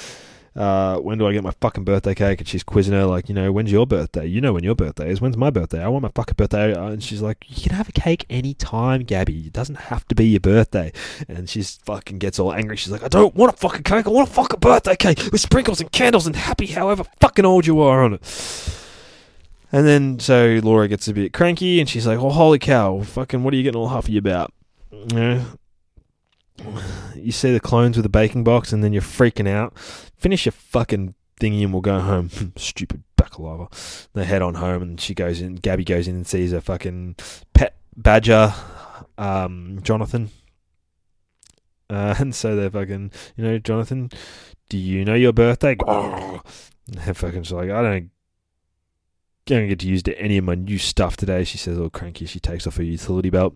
uh, 0.57 0.97
when 0.99 1.19
do 1.19 1.27
I 1.27 1.33
get 1.33 1.43
my 1.45 1.53
fucking 1.61 1.85
birthday 1.85 2.15
cake? 2.15 2.41
And 2.41 2.49
she's 2.49 2.63
quizzing 2.63 2.95
her, 2.95 3.05
like, 3.07 3.29
you 3.29 3.35
know, 3.35 3.53
when's 3.53 3.71
your 3.71 3.87
birthday? 3.87 4.27
You 4.27 4.41
know 4.41 4.53
when 4.53 4.65
your 4.65 4.75
birthday 4.75 5.11
is. 5.11 5.21
When's 5.21 5.37
my 5.37 5.51
birthday? 5.51 5.83
I 5.83 5.89
want 5.89 6.03
my 6.03 6.11
fucking 6.15 6.35
birthday. 6.37 6.75
Uh, 6.75 6.89
And 6.89 7.03
she's 7.03 7.23
like, 7.23 7.45
you 7.49 7.63
can 7.63 7.73
have 7.73 7.89
a 7.89 7.93
cake 7.93 8.27
anytime, 8.29 9.03
Gabby. 9.03 9.47
It 9.47 9.53
doesn't 9.53 9.77
have 9.77 10.07
to 10.09 10.15
be 10.15 10.27
your 10.27 10.41
birthday. 10.41 10.93
And 11.29 11.49
she's 11.49 11.77
fucking 11.85 12.19
gets 12.19 12.39
all 12.39 12.53
angry. 12.53 12.77
She's 12.77 12.93
like, 12.93 13.05
I 13.05 13.09
don't 13.09 13.35
want 13.35 13.55
a 13.55 13.57
fucking 13.57 13.85
cake. 13.85 14.07
I 14.07 14.11
want 14.11 14.29
a 14.29 14.33
fucking 14.33 14.61
birthday 14.61 14.97
cake 14.97 15.21
with 15.31 15.41
sprinkles 15.41 15.81
and 15.81 15.93
candles 15.93 16.27
and 16.27 16.35
happy 16.35 16.67
however 16.67 17.05
fucking 17.21 17.45
old 17.45 17.67
you 17.67 17.81
are 17.81 18.03
on 18.03 18.15
it. 18.15 18.77
And 19.73 19.87
then 19.87 20.19
so 20.19 20.59
Laura 20.65 20.89
gets 20.89 21.07
a 21.07 21.15
bit 21.15 21.33
cranky 21.33 21.79
and 21.79 21.89
she's 21.89 22.07
like, 22.07 22.19
oh, 22.19 22.31
holy 22.31 22.59
cow, 22.59 23.03
fucking, 23.03 23.45
what 23.45 23.55
are 23.55 23.57
you 23.57 23.63
getting 23.63 23.81
all 23.81 23.89
huffy 23.89 24.17
about? 24.17 24.53
Know, 24.91 25.45
you 27.15 27.33
see 27.33 27.53
the 27.53 27.61
clones 27.61 27.97
with 27.97 28.05
the 28.05 28.11
baking 28.11 28.45
box 28.45 28.73
and 28.73 28.83
then 28.83 28.93
you're 28.93 29.03
freaking 29.03 29.49
out. 29.49 29.79
Finish 29.79 30.47
your 30.47 30.53
fucking 30.53 31.15
thingy 31.41 31.63
and 31.63 31.73
we'll 31.73 31.83
go 31.83 32.01
home. 32.01 32.31
Stupid 32.57 33.03
baklava. 33.17 34.09
They 34.13 34.25
head 34.25 34.43
on 34.43 34.55
home 34.55 34.83
and 34.83 35.01
she 35.01 35.15
goes 35.15 35.41
in. 35.41 35.57
Gabby 35.57 35.85
goes 35.85 36.09
in 36.09 36.17
and 36.17 36.27
sees 36.27 36.53
a 36.53 36.61
fucking 36.61 37.17
pet 37.55 37.77
badger, 37.97 38.55
um, 39.19 39.81
Jonathan. 39.83 40.31
Uh, 41.89 42.15
and 42.19 42.35
so 42.35 42.57
they're 42.57 42.71
fucking, 42.71 43.11
you 43.37 43.45
know, 43.45 43.59
Jonathan, 43.59 44.11
do 44.69 44.79
you 44.79 45.05
know 45.05 45.15
your 45.15 45.33
birthday? 45.33 45.77
They're 46.87 47.15
fucking 47.15 47.43
just 47.43 47.53
like, 47.53 47.71
I 47.71 47.83
don't, 47.83 48.11
don't 49.47 49.69
get 49.69 49.79
to 49.81 49.87
use 49.87 50.03
any 50.17 50.39
of 50.39 50.45
my 50.45 50.57
new 50.57 50.79
stuff 50.79 51.17
today. 51.17 51.45
She 51.45 51.59
says, 51.59 51.79
all 51.79 51.91
cranky. 51.91 52.27
She 52.27 52.41
takes 52.41 52.67
off 52.67 52.77
her 52.77 52.83
utility 52.83 53.31
belt. 53.31 53.55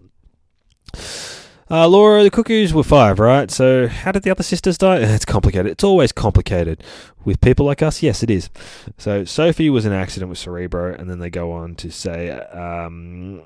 Uh, 1.70 1.88
Laura, 1.88 2.22
the 2.22 2.31
cuckoos 2.31 2.74
were 2.74 2.83
five, 2.83 3.18
right? 3.18 3.50
So 3.50 3.88
how 3.88 4.12
did 4.12 4.22
the 4.22 4.31
other 4.31 4.42
sisters 4.42 4.77
die? 4.77 4.98
It's 5.14 5.24
complicated. 5.24 5.72
It's 5.72 5.85
always 5.85 6.12
complicated 6.12 6.85
with 7.24 7.40
people 7.40 7.64
like 7.64 7.83
us. 7.83 8.03
Yes, 8.03 8.22
it 8.22 8.31
is. 8.31 8.50
So 8.98 9.24
Sophie 9.24 9.70
was 9.70 9.85
an 9.87 9.92
accident 9.92 10.29
with 10.29 10.38
Cerebro, 10.38 10.94
and 10.94 11.09
then 11.09 11.20
they 11.20 11.31
go 11.31 11.53
on 11.53 11.74
to 11.77 11.90
say 11.90 12.31
um, 12.31 13.42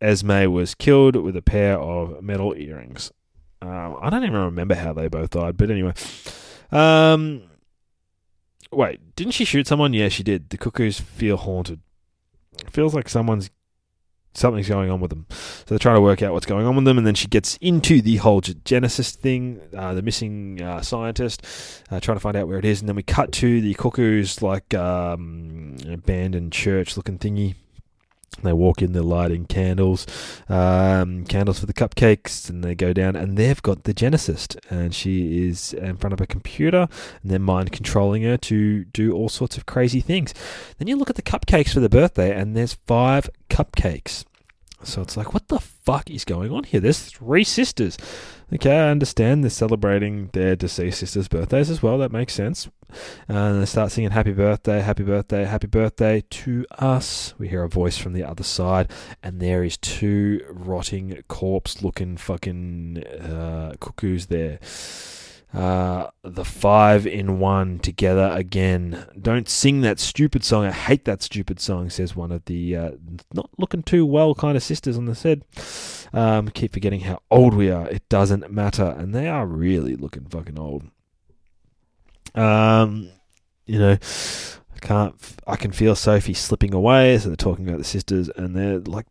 Esme 0.00 0.50
was 0.52 0.74
killed 0.74 1.16
with 1.16 1.36
a 1.36 1.42
pair 1.42 1.78
of 1.78 2.22
metal 2.22 2.54
earrings. 2.56 3.10
Um, 3.62 3.96
I 4.00 4.10
don't 4.10 4.24
even 4.24 4.34
remember 4.34 4.74
how 4.74 4.92
they 4.92 5.08
both 5.08 5.30
died, 5.30 5.56
but 5.56 5.70
anyway. 5.70 5.94
Um, 6.70 7.44
wait, 8.70 9.16
didn't 9.16 9.32
she 9.32 9.46
shoot 9.46 9.66
someone? 9.66 9.94
Yeah, 9.94 10.08
she 10.10 10.22
did. 10.22 10.50
The 10.50 10.58
cuckoos 10.58 11.00
feel 11.00 11.38
haunted. 11.38 11.80
Feels 12.70 12.94
like 12.94 13.08
someone's 13.08 13.50
something's 14.34 14.68
going 14.68 14.90
on 14.90 15.00
with 15.00 15.10
them. 15.10 15.26
So 15.30 15.64
they're 15.68 15.78
trying 15.78 15.96
to 15.96 16.00
work 16.00 16.22
out 16.22 16.32
what's 16.32 16.46
going 16.46 16.66
on 16.66 16.76
with 16.76 16.84
them, 16.84 16.98
and 16.98 17.06
then 17.06 17.14
she 17.14 17.28
gets 17.28 17.56
into 17.60 18.02
the 18.02 18.16
whole 18.16 18.40
Genesis 18.40 19.12
thing, 19.12 19.60
uh, 19.76 19.94
the 19.94 20.02
missing 20.02 20.60
uh, 20.60 20.82
scientist, 20.82 21.42
uh, 21.90 22.00
trying 22.00 22.16
to 22.16 22.20
find 22.20 22.36
out 22.36 22.48
where 22.48 22.58
it 22.58 22.64
is, 22.64 22.80
and 22.80 22.88
then 22.88 22.96
we 22.96 23.02
cut 23.02 23.32
to 23.32 23.60
the 23.60 23.74
cuckoos 23.74 24.42
like 24.42 24.74
um, 24.74 25.76
abandoned 25.88 26.52
church 26.52 26.96
looking 26.96 27.18
thingy. 27.18 27.54
They 28.42 28.52
walk 28.52 28.82
in, 28.82 28.92
they're 28.92 29.02
lighting 29.02 29.46
candles, 29.46 30.06
um, 30.48 31.24
candles 31.24 31.60
for 31.60 31.66
the 31.66 31.72
cupcakes, 31.72 32.48
and 32.50 32.62
they 32.62 32.74
go 32.74 32.92
down, 32.92 33.16
and 33.16 33.36
they've 33.36 33.62
got 33.62 33.84
the 33.84 33.94
Genesis, 33.94 34.48
and 34.70 34.94
she 34.94 35.46
is 35.46 35.72
in 35.72 35.96
front 35.96 36.12
of 36.12 36.20
a 36.20 36.26
computer, 36.26 36.88
and 37.22 37.30
they're 37.30 37.38
mind 37.38 37.72
controlling 37.72 38.22
her 38.22 38.36
to 38.38 38.84
do 38.84 39.12
all 39.12 39.28
sorts 39.28 39.56
of 39.56 39.66
crazy 39.66 40.00
things. 40.00 40.34
Then 40.78 40.88
you 40.88 40.96
look 40.96 41.10
at 41.10 41.16
the 41.16 41.22
cupcakes 41.22 41.72
for 41.72 41.80
the 41.80 41.88
birthday, 41.88 42.34
and 42.38 42.56
there's 42.56 42.74
five 42.86 43.30
cupcakes. 43.48 44.24
So 44.82 45.00
it's 45.00 45.16
like, 45.16 45.32
what 45.32 45.48
the 45.48 45.60
fuck 45.60 46.10
is 46.10 46.24
going 46.24 46.50
on 46.50 46.64
here? 46.64 46.80
There's 46.80 47.00
three 47.00 47.44
sisters. 47.44 47.96
Okay, 48.52 48.76
I 48.76 48.90
understand 48.90 49.42
they're 49.42 49.50
celebrating 49.50 50.28
their 50.32 50.54
deceased 50.56 51.00
sisters' 51.00 51.28
birthdays 51.28 51.70
as 51.70 51.82
well. 51.82 51.98
That 51.98 52.12
makes 52.12 52.34
sense. 52.34 52.68
And 53.26 53.60
they 53.60 53.66
start 53.66 53.90
singing 53.90 54.10
happy 54.10 54.32
birthday, 54.32 54.80
happy 54.80 55.02
birthday, 55.02 55.44
happy 55.44 55.66
birthday 55.66 56.22
to 56.28 56.66
us. 56.78 57.34
We 57.38 57.48
hear 57.48 57.64
a 57.64 57.68
voice 57.68 57.96
from 57.96 58.12
the 58.12 58.24
other 58.24 58.44
side, 58.44 58.90
and 59.22 59.40
there 59.40 59.64
is 59.64 59.76
two 59.78 60.40
rotting 60.48 61.22
corpse 61.28 61.82
looking 61.82 62.16
fucking 62.16 63.02
uh, 63.04 63.74
cuckoos 63.80 64.26
there. 64.26 64.58
Uh, 65.54 66.10
the 66.24 66.44
five 66.44 67.06
in 67.06 67.38
one 67.38 67.78
together 67.78 68.28
again. 68.34 69.06
Don't 69.20 69.48
sing 69.48 69.82
that 69.82 70.00
stupid 70.00 70.42
song. 70.42 70.64
I 70.64 70.72
hate 70.72 71.04
that 71.04 71.22
stupid 71.22 71.60
song, 71.60 71.90
says 71.90 72.16
one 72.16 72.32
of 72.32 72.44
the 72.46 72.76
uh, 72.76 72.90
not 73.32 73.50
looking 73.56 73.84
too 73.84 74.04
well 74.04 74.34
kind 74.34 74.56
of 74.56 74.64
sisters 74.64 74.98
on 74.98 75.04
the 75.04 75.14
set. 75.14 75.38
Um, 76.12 76.48
keep 76.48 76.72
forgetting 76.72 77.00
how 77.00 77.20
old 77.30 77.54
we 77.54 77.70
are. 77.70 77.88
It 77.88 78.08
doesn't 78.08 78.50
matter. 78.50 78.96
And 78.98 79.14
they 79.14 79.28
are 79.28 79.46
really 79.46 79.94
looking 79.94 80.24
fucking 80.24 80.58
old. 80.58 80.84
Um, 82.34 83.10
you 83.64 83.78
know, 83.78 83.92
I 83.92 84.78
can't, 84.80 85.14
I 85.46 85.54
can 85.54 85.70
feel 85.70 85.94
Sophie 85.94 86.34
slipping 86.34 86.74
away. 86.74 87.16
So 87.18 87.28
they're 87.28 87.36
talking 87.36 87.68
about 87.68 87.78
the 87.78 87.84
sisters 87.84 88.28
and 88.28 88.56
they're 88.56 88.80
like 88.80 89.06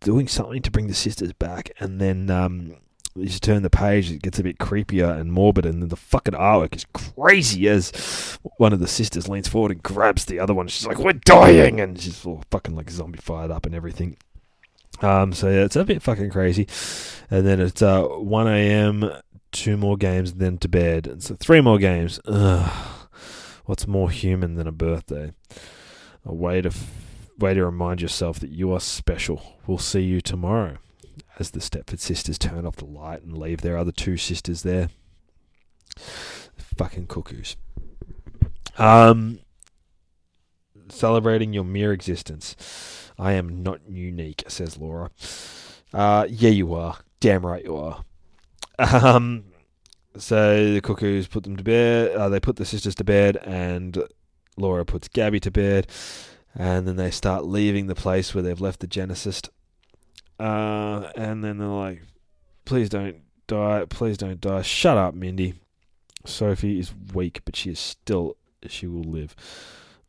doing 0.00 0.28
something 0.28 0.62
to 0.62 0.70
bring 0.70 0.86
the 0.86 0.94
sisters 0.94 1.32
back. 1.32 1.72
And 1.80 2.00
then, 2.00 2.30
um, 2.30 2.76
you 3.16 3.26
just 3.26 3.42
turn 3.42 3.62
the 3.62 3.70
page, 3.70 4.10
it 4.10 4.22
gets 4.22 4.38
a 4.38 4.42
bit 4.42 4.58
creepier 4.58 5.18
and 5.18 5.32
morbid, 5.32 5.66
and 5.66 5.82
then 5.82 5.88
the 5.88 5.96
fucking 5.96 6.34
artwork 6.34 6.74
is 6.76 6.86
crazy 6.92 7.68
as 7.68 8.38
one 8.58 8.72
of 8.72 8.80
the 8.80 8.86
sisters 8.86 9.28
leans 9.28 9.48
forward 9.48 9.72
and 9.72 9.82
grabs 9.82 10.24
the 10.24 10.38
other 10.38 10.54
one. 10.54 10.68
She's 10.68 10.86
like, 10.86 10.98
"We're 10.98 11.12
dying," 11.14 11.80
and 11.80 12.00
she's 12.00 12.24
all 12.24 12.42
fucking 12.50 12.76
like 12.76 12.90
zombie 12.90 13.18
fired 13.18 13.50
up 13.50 13.66
and 13.66 13.74
everything. 13.74 14.16
Um, 15.02 15.32
so 15.32 15.48
yeah, 15.48 15.64
it's 15.64 15.76
a 15.76 15.84
bit 15.84 16.02
fucking 16.02 16.30
crazy. 16.30 16.66
And 17.30 17.46
then 17.46 17.60
it's 17.60 17.80
uh, 17.80 18.02
1 18.02 18.46
a.m., 18.48 19.10
two 19.52 19.76
more 19.76 19.96
games, 19.96 20.34
then 20.34 20.58
to 20.58 20.68
bed. 20.68 21.06
And 21.06 21.22
so 21.22 21.34
three 21.36 21.60
more 21.60 21.78
games. 21.78 22.20
Ugh. 22.26 22.70
What's 23.64 23.86
more 23.86 24.10
human 24.10 24.56
than 24.56 24.66
a 24.66 24.72
birthday? 24.72 25.32
A 26.24 26.34
way 26.34 26.60
to 26.60 26.68
f- 26.68 26.90
way 27.38 27.54
to 27.54 27.64
remind 27.64 28.02
yourself 28.02 28.40
that 28.40 28.50
you 28.50 28.72
are 28.72 28.80
special. 28.80 29.56
We'll 29.66 29.78
see 29.78 30.02
you 30.02 30.20
tomorrow. 30.20 30.78
As 31.40 31.52
the 31.52 31.60
Stepford 31.60 32.00
sisters 32.00 32.36
turn 32.36 32.66
off 32.66 32.76
the 32.76 32.84
light 32.84 33.22
and 33.22 33.34
leave 33.34 33.62
their 33.62 33.78
other 33.78 33.92
two 33.92 34.18
sisters 34.18 34.62
there. 34.62 34.90
Fucking 35.96 37.06
cuckoos. 37.06 37.56
Um, 38.76 39.38
celebrating 40.90 41.54
your 41.54 41.64
mere 41.64 41.94
existence. 41.94 43.10
I 43.18 43.32
am 43.32 43.62
not 43.62 43.80
unique, 43.88 44.44
says 44.48 44.76
Laura. 44.76 45.10
Uh, 45.94 46.26
yeah, 46.28 46.50
you 46.50 46.74
are. 46.74 46.98
Damn 47.20 47.46
right 47.46 47.64
you 47.64 47.74
are. 47.74 48.04
Um, 48.78 49.44
so 50.18 50.74
the 50.74 50.82
cuckoos 50.82 51.26
put 51.26 51.44
them 51.44 51.56
to 51.56 51.64
bed. 51.64 52.14
Uh, 52.16 52.28
they 52.28 52.40
put 52.40 52.56
the 52.56 52.66
sisters 52.66 52.94
to 52.96 53.04
bed, 53.04 53.38
and 53.38 54.02
Laura 54.58 54.84
puts 54.84 55.08
Gabby 55.08 55.40
to 55.40 55.50
bed. 55.50 55.86
And 56.54 56.86
then 56.86 56.96
they 56.96 57.10
start 57.10 57.46
leaving 57.46 57.86
the 57.86 57.94
place 57.94 58.34
where 58.34 58.42
they've 58.42 58.60
left 58.60 58.80
the 58.80 58.86
Genesis. 58.86 59.40
Uh, 60.40 61.12
and 61.16 61.44
then 61.44 61.58
they're 61.58 61.68
like, 61.68 62.02
please 62.64 62.88
don't 62.88 63.16
die. 63.46 63.84
Please 63.88 64.16
don't 64.16 64.40
die. 64.40 64.62
Shut 64.62 64.96
up, 64.96 65.14
Mindee. 65.14 65.54
Sophie 66.24 66.78
is 66.78 66.94
weak, 67.12 67.42
but 67.44 67.56
she 67.56 67.70
is 67.70 67.78
still, 67.78 68.36
she 68.66 68.86
will 68.86 69.04
live. 69.04 69.36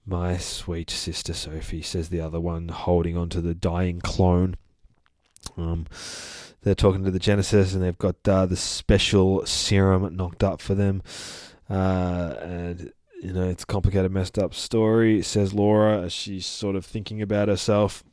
My 0.05 0.37
sweet 0.37 0.89
sister 0.89 1.33
Sophie, 1.33 1.81
says 1.81 2.09
the 2.09 2.21
other 2.21 2.39
one, 2.39 2.69
holding 2.69 3.17
on 3.17 3.29
to 3.29 3.41
the 3.41 3.53
dying 3.53 3.99
clone. 3.99 4.55
Um, 5.57 5.85
they're 6.61 6.75
talking 6.75 7.03
to 7.03 7.11
the 7.11 7.19
Genesis, 7.19 7.73
and 7.73 7.83
they've 7.83 7.97
got 7.97 8.15
uh, 8.27 8.45
the 8.45 8.55
special 8.55 9.45
serum 9.45 10.15
knocked 10.15 10.43
up 10.43 10.61
for 10.61 10.75
them. 10.75 11.03
Uh, 11.69 12.35
and 12.41 12.93
you 13.21 13.33
know, 13.33 13.49
it's 13.49 13.63
a 13.63 13.67
complicated, 13.67 14.11
messed 14.11 14.39
up 14.39 14.53
story, 14.53 15.21
says 15.21 15.53
Laura 15.53 16.01
as 16.03 16.13
she's 16.13 16.45
sort 16.45 16.75
of 16.75 16.85
thinking 16.85 17.21
about 17.21 17.49
herself. 17.49 18.03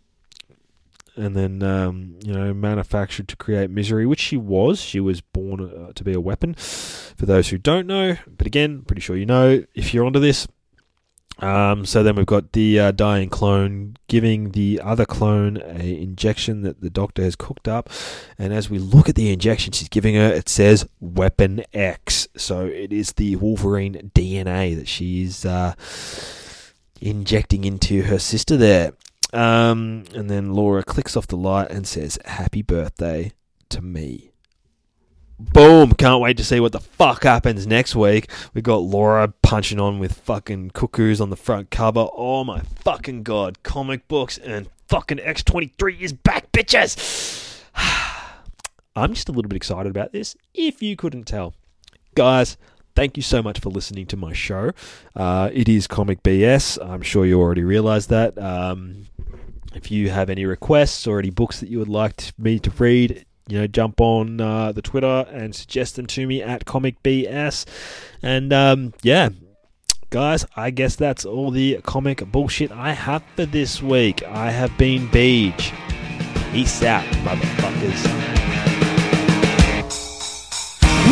And 1.18 1.34
then, 1.34 1.62
um, 1.62 2.18
you 2.24 2.32
know, 2.32 2.54
manufactured 2.54 3.26
to 3.28 3.36
create 3.36 3.70
misery, 3.70 4.06
which 4.06 4.20
she 4.20 4.36
was. 4.36 4.80
She 4.80 5.00
was 5.00 5.20
born 5.20 5.60
uh, 5.60 5.92
to 5.94 6.04
be 6.04 6.12
a 6.12 6.20
weapon. 6.20 6.54
For 6.54 7.26
those 7.26 7.48
who 7.48 7.58
don't 7.58 7.86
know, 7.86 8.16
but 8.26 8.46
again, 8.46 8.82
pretty 8.82 9.00
sure 9.00 9.16
you 9.16 9.26
know 9.26 9.64
if 9.74 9.92
you're 9.92 10.06
onto 10.06 10.20
this. 10.20 10.46
Um, 11.40 11.86
so 11.86 12.02
then 12.02 12.16
we've 12.16 12.26
got 12.26 12.52
the 12.52 12.80
uh, 12.80 12.90
dying 12.90 13.28
clone 13.28 13.96
giving 14.08 14.50
the 14.52 14.80
other 14.82 15.04
clone 15.04 15.56
a 15.58 16.02
injection 16.02 16.62
that 16.62 16.80
the 16.80 16.90
doctor 16.90 17.22
has 17.22 17.36
cooked 17.36 17.68
up, 17.68 17.90
and 18.38 18.52
as 18.52 18.68
we 18.68 18.78
look 18.78 19.08
at 19.08 19.14
the 19.14 19.32
injection 19.32 19.72
she's 19.72 19.88
giving 19.88 20.16
her, 20.16 20.32
it 20.32 20.48
says 20.48 20.88
Weapon 21.00 21.62
X. 21.72 22.26
So 22.36 22.66
it 22.66 22.92
is 22.92 23.12
the 23.12 23.36
Wolverine 23.36 24.10
DNA 24.14 24.76
that 24.76 24.88
she's 24.88 25.44
uh, 25.44 25.74
injecting 27.00 27.64
into 27.64 28.02
her 28.02 28.18
sister 28.18 28.56
there. 28.56 28.92
Um, 29.32 30.04
and 30.14 30.30
then 30.30 30.52
Laura 30.52 30.82
clicks 30.82 31.16
off 31.16 31.26
the 31.26 31.36
light 31.36 31.70
and 31.70 31.86
says, 31.86 32.18
"Happy 32.24 32.62
birthday 32.62 33.32
to 33.68 33.82
me." 33.82 34.32
Boom! 35.38 35.92
Can't 35.92 36.20
wait 36.20 36.36
to 36.38 36.44
see 36.44 36.58
what 36.58 36.72
the 36.72 36.80
fuck 36.80 37.22
happens 37.22 37.66
next 37.66 37.94
week. 37.94 38.28
We've 38.54 38.64
got 38.64 38.78
Laura 38.78 39.32
punching 39.42 39.78
on 39.78 40.00
with 40.00 40.12
fucking 40.12 40.70
cuckoos 40.70 41.20
on 41.20 41.30
the 41.30 41.36
front 41.36 41.70
cover. 41.70 42.08
Oh 42.12 42.42
my 42.42 42.60
fucking 42.60 43.22
god! 43.22 43.62
Comic 43.62 44.08
books 44.08 44.38
and 44.38 44.68
fucking 44.88 45.20
X 45.20 45.44
twenty 45.44 45.72
three 45.78 45.96
is 46.00 46.12
back, 46.12 46.50
bitches. 46.52 47.62
I'm 48.96 49.14
just 49.14 49.28
a 49.28 49.32
little 49.32 49.48
bit 49.48 49.56
excited 49.56 49.90
about 49.90 50.12
this. 50.12 50.34
If 50.54 50.82
you 50.82 50.96
couldn't 50.96 51.24
tell, 51.24 51.54
guys. 52.14 52.56
Thank 52.96 53.16
you 53.16 53.22
so 53.22 53.44
much 53.44 53.60
for 53.60 53.70
listening 53.70 54.06
to 54.06 54.16
my 54.16 54.32
show. 54.32 54.72
Uh, 55.14 55.50
it 55.52 55.68
is 55.68 55.86
Comic 55.86 56.20
BS. 56.24 56.84
I'm 56.84 57.02
sure 57.02 57.24
you 57.24 57.38
already 57.40 57.62
realised 57.62 58.10
that. 58.10 58.36
Um, 58.36 59.06
if 59.74 59.90
you 59.90 60.10
have 60.10 60.30
any 60.30 60.44
requests 60.44 61.06
or 61.06 61.18
any 61.18 61.30
books 61.30 61.60
that 61.60 61.68
you 61.68 61.78
would 61.78 61.88
like 61.88 62.32
me 62.38 62.58
to 62.60 62.70
read, 62.70 63.24
you 63.48 63.58
know, 63.58 63.66
jump 63.66 64.00
on 64.00 64.40
uh, 64.40 64.72
the 64.72 64.82
Twitter 64.82 65.26
and 65.30 65.54
suggest 65.54 65.96
them 65.96 66.06
to 66.06 66.26
me 66.26 66.42
at 66.42 66.64
Comic 66.64 67.02
BS. 67.02 67.64
And 68.22 68.52
um, 68.52 68.94
yeah, 69.02 69.30
guys, 70.10 70.46
I 70.56 70.70
guess 70.70 70.96
that's 70.96 71.24
all 71.24 71.50
the 71.50 71.80
comic 71.82 72.24
bullshit 72.30 72.70
I 72.72 72.92
have 72.92 73.22
for 73.36 73.46
this 73.46 73.82
week. 73.82 74.22
I 74.24 74.50
have 74.50 74.76
been 74.78 75.08
Beej. 75.08 75.72
Peace 76.52 76.82
out, 76.82 77.04
motherfuckers. 77.24 78.28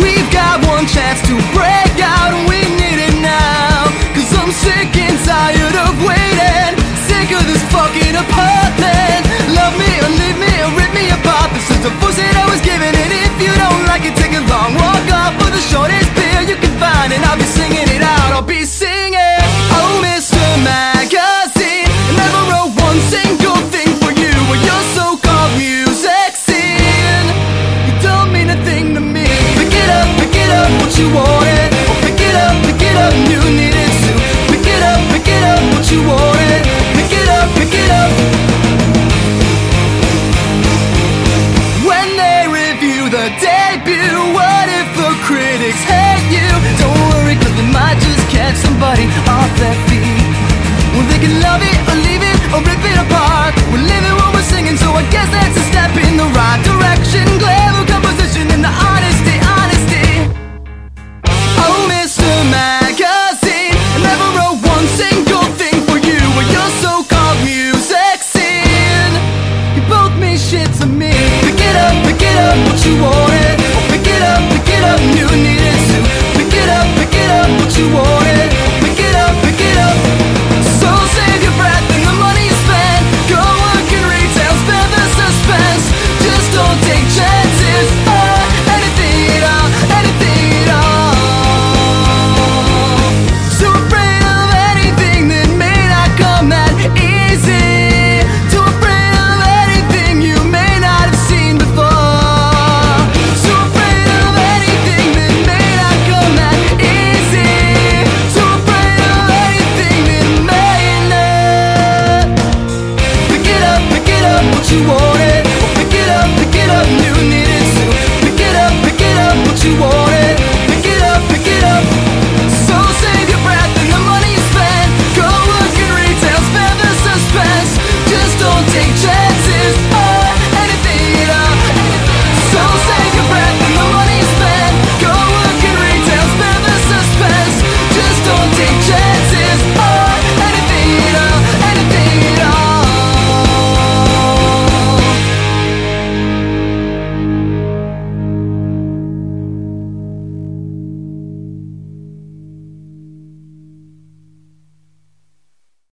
We've 0.03 0.31
got 0.33 0.65
one 0.67 0.87
chance 0.87 1.21
to 1.23 1.35
break 1.53 2.03
out 2.05 2.33
and 2.35 2.49
we 2.49 2.61
need 2.77 3.01
it 3.01 3.23
now 3.23 3.85
Cause 4.15 4.35
I'm 4.35 4.53
sick 4.53 4.95
and 4.97 5.19
tired 5.25 5.75
of 5.89 6.07
waiting 6.07 6.86
Of 7.37 7.45
this 7.45 7.63
fucking 7.69 8.17
apartment. 8.17 9.23
Love 9.53 9.77
me 9.77 9.93
or 10.01 10.09
leave 10.09 10.39
me 10.41 10.53
or 10.65 10.73
rip 10.73 10.93
me 10.97 11.11
apart. 11.13 11.53
This 11.53 11.69
is 11.69 11.81
the 11.85 11.93
that 12.17 12.37
I 12.41 12.47
was 12.49 12.61
given 12.65 12.89
And 12.89 13.13
if 13.13 13.35
you 13.45 13.53
don't 13.53 13.85
like 13.85 14.05
it 14.09 14.17
take 14.17 14.33
a 14.33 14.43
long 14.49 14.73
walk 14.75 15.05
off 15.13 15.37
For 15.37 15.51
the 15.53 15.61
shortest 15.61 16.09
beer 16.17 16.43
you 16.49 16.57
can 16.57 16.76